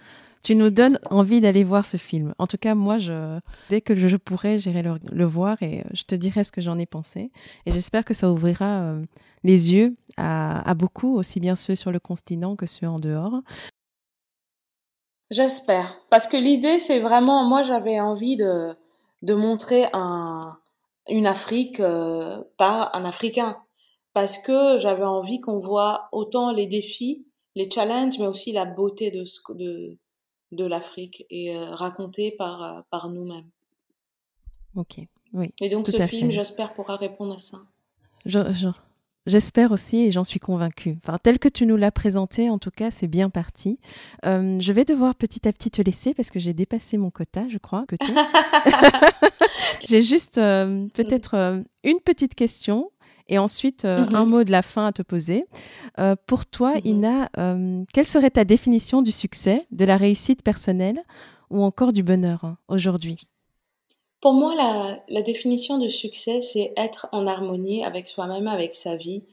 [0.43, 2.34] Tu nous donnes envie d'aller voir ce film.
[2.39, 3.39] En tout cas, moi, je,
[3.70, 6.80] dès que je pourrai, j'irai le, le, voir et je te dirai ce que j'en
[6.80, 7.32] ai pensé.
[7.68, 9.06] Et j'espère que ça ouvrira euh,
[9.43, 13.41] les yeux à, à, beaucoup, aussi bien ceux sur le continent que ceux en dehors.
[15.30, 15.93] J'espère.
[16.10, 18.76] Parce que l'idée, c'est vraiment, moi, j'avais envie de,
[19.22, 20.58] de montrer un,
[21.10, 23.58] une Afrique euh, par un Africain.
[24.14, 27.26] Parce que j'avais envie qu'on voit autant les défis,
[27.56, 29.24] les challenges, mais aussi la beauté de,
[29.54, 29.97] de,
[30.52, 33.49] de l'Afrique et euh, raconté par, euh, par nous-mêmes.
[34.76, 34.99] Ok,
[35.34, 35.54] oui.
[35.62, 37.60] Et donc ce film, j'espère, pourra répondre à ça.
[38.26, 38.39] Je,
[39.28, 40.98] J'espère aussi et j'en suis convaincue.
[41.06, 43.80] Enfin, tel que tu nous l'as présenté, en tout cas, c'est bien parti.
[44.26, 47.48] Euh, je vais devoir petit à petit te laisser parce que j'ai dépassé mon quota,
[47.48, 47.86] je crois.
[47.88, 47.96] Que
[49.88, 52.90] j'ai juste euh, peut-être euh, une petite question
[53.28, 54.16] et ensuite mm -hmm.
[54.16, 55.46] un mot de la fin à te poser.
[56.26, 56.90] Pour toi, mm -hmm.
[56.90, 57.30] Ina,
[57.94, 61.00] quelle serait ta définition du succès, de la réussite personnelle
[61.50, 63.18] ou encore du bonheur hein, aujourd'hui?
[64.22, 68.96] Pour moi, la, la, définition de succès, c'est être en harmonie avec soi-même, avec sa
[68.96, 69.24] vie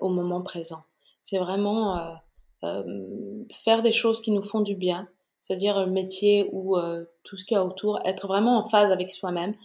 [0.00, 0.84] au moment présent.
[1.24, 2.16] C'est vraiment
[2.62, 5.08] faire des choses qui nous font du bien,
[5.40, 6.76] c'est-à-dire le métier ou
[7.24, 9.56] tout ce qu'il y a autour, être vraiment en phase avec soi-même,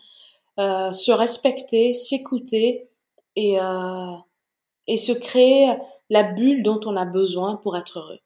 [0.58, 2.90] se respecter, s'écouter
[3.36, 4.16] et, euh,
[4.88, 5.74] et se créer
[6.10, 8.20] la bulle dont on a besoin pour être heureux.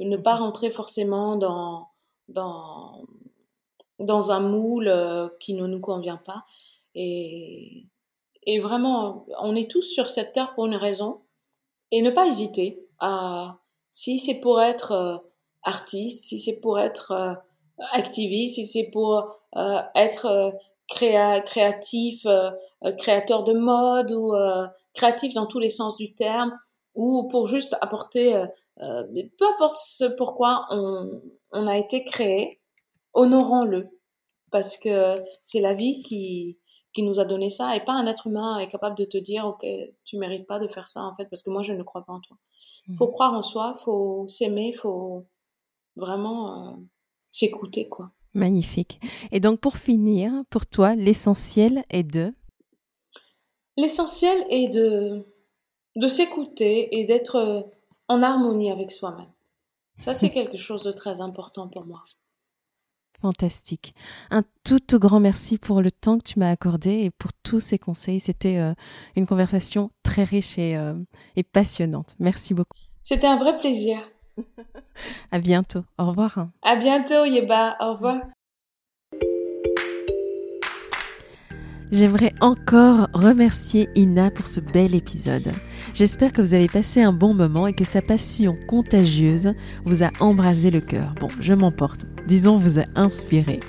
[0.00, 1.88] Ne pas rentrer forcément dans,
[2.28, 3.02] dans,
[4.02, 6.44] dans un moule euh, qui ne nous convient pas.
[6.94, 7.86] Et,
[8.44, 11.22] et vraiment, on est tous sur cette terre pour une raison.
[11.90, 13.58] Et ne pas hésiter à,
[13.90, 15.16] si c'est pour être euh,
[15.62, 17.34] artiste, si c'est pour être euh,
[17.92, 19.38] activiste, si c'est pour
[19.94, 20.54] être
[20.88, 22.26] créa créatif,
[22.96, 24.32] créateur de mode ou
[24.94, 26.56] créatif dans tous les sens du terme,
[26.94, 28.44] ou pour juste apporter,
[28.78, 32.61] peu importe ce pourquoi on, on a été créé,
[33.14, 33.88] honorons-le,
[34.50, 36.58] parce que c'est la vie qui,
[36.92, 39.46] qui nous a donné ça et pas un être humain est capable de te dire
[39.46, 39.64] ok
[40.04, 42.12] tu mérites pas de faire ça en fait parce que moi je ne crois pas
[42.12, 42.36] en toi.
[42.86, 42.96] Mmh.
[42.96, 45.26] Faut croire en soi, faut s'aimer, faut
[45.96, 46.76] vraiment euh,
[47.30, 48.10] s'écouter quoi.
[48.34, 49.00] Magnifique.
[49.30, 52.32] Et donc pour finir, pour toi, l'essentiel est de?
[53.76, 55.26] L'essentiel est de,
[55.96, 57.70] de s'écouter et d'être
[58.08, 59.30] en harmonie avec soi-même.
[59.98, 62.02] Ça, c'est quelque chose de très important pour moi.
[63.22, 63.94] Fantastique.
[64.32, 67.60] Un tout, tout grand merci pour le temps que tu m'as accordé et pour tous
[67.60, 68.18] ces conseils.
[68.18, 68.74] C'était euh,
[69.14, 70.94] une conversation très riche et, euh,
[71.36, 72.16] et passionnante.
[72.18, 72.78] Merci beaucoup.
[73.00, 73.98] C'était un vrai plaisir.
[75.30, 75.84] à bientôt.
[75.98, 76.48] Au revoir.
[76.62, 77.76] À bientôt, Yeba.
[77.80, 78.22] Au revoir.
[81.92, 85.52] J'aimerais encore remercier Ina pour ce bel épisode.
[85.92, 89.52] J'espère que vous avez passé un bon moment et que sa passion contagieuse
[89.84, 91.14] vous a embrasé le cœur.
[91.20, 92.06] Bon, je m'emporte.
[92.26, 93.60] Disons, vous a inspiré.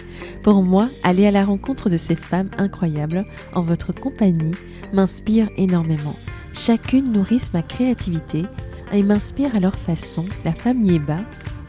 [0.41, 4.55] Pour moi, aller à la rencontre de ces femmes incroyables en votre compagnie
[4.93, 6.15] m'inspire énormément.
[6.53, 8.45] Chacune nourrissent ma créativité
[8.93, 11.19] et m'inspire à leur façon la femme Yeba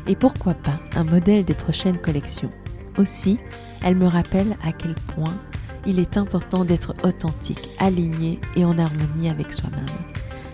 [0.07, 2.52] et pourquoi pas un modèle des prochaines collections.
[2.96, 3.38] Aussi,
[3.82, 5.34] elles me rappellent à quel point
[5.87, 9.87] il est important d'être authentique, aligné et en harmonie avec soi-même.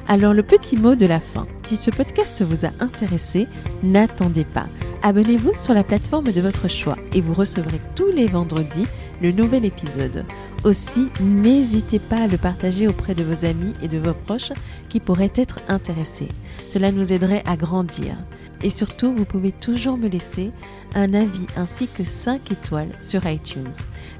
[0.09, 3.47] Alors le petit mot de la fin, si ce podcast vous a intéressé,
[3.83, 4.67] n'attendez pas.
[5.03, 8.87] Abonnez-vous sur la plateforme de votre choix et vous recevrez tous les vendredis
[9.23, 10.25] le nouvel épisode.
[10.65, 14.53] Aussi, n'hésitez pas à le partager auprès de vos amis et de vos proches
[14.89, 16.29] qui pourraient être intéressés.
[16.69, 18.17] Cela nous aiderait à grandir.
[18.63, 20.53] Et surtout, vous pouvez toujours me laisser
[20.95, 23.73] un avis ainsi que 5 étoiles sur iTunes.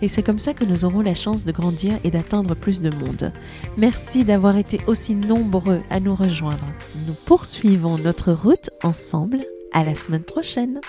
[0.03, 2.91] Et c'est comme ça que nous aurons la chance de grandir et d'atteindre plus de
[2.95, 3.33] monde.
[3.77, 6.67] Merci d'avoir été aussi nombreux à nous rejoindre.
[7.07, 9.45] Nous poursuivons notre route ensemble.
[9.73, 10.81] À la semaine prochaine.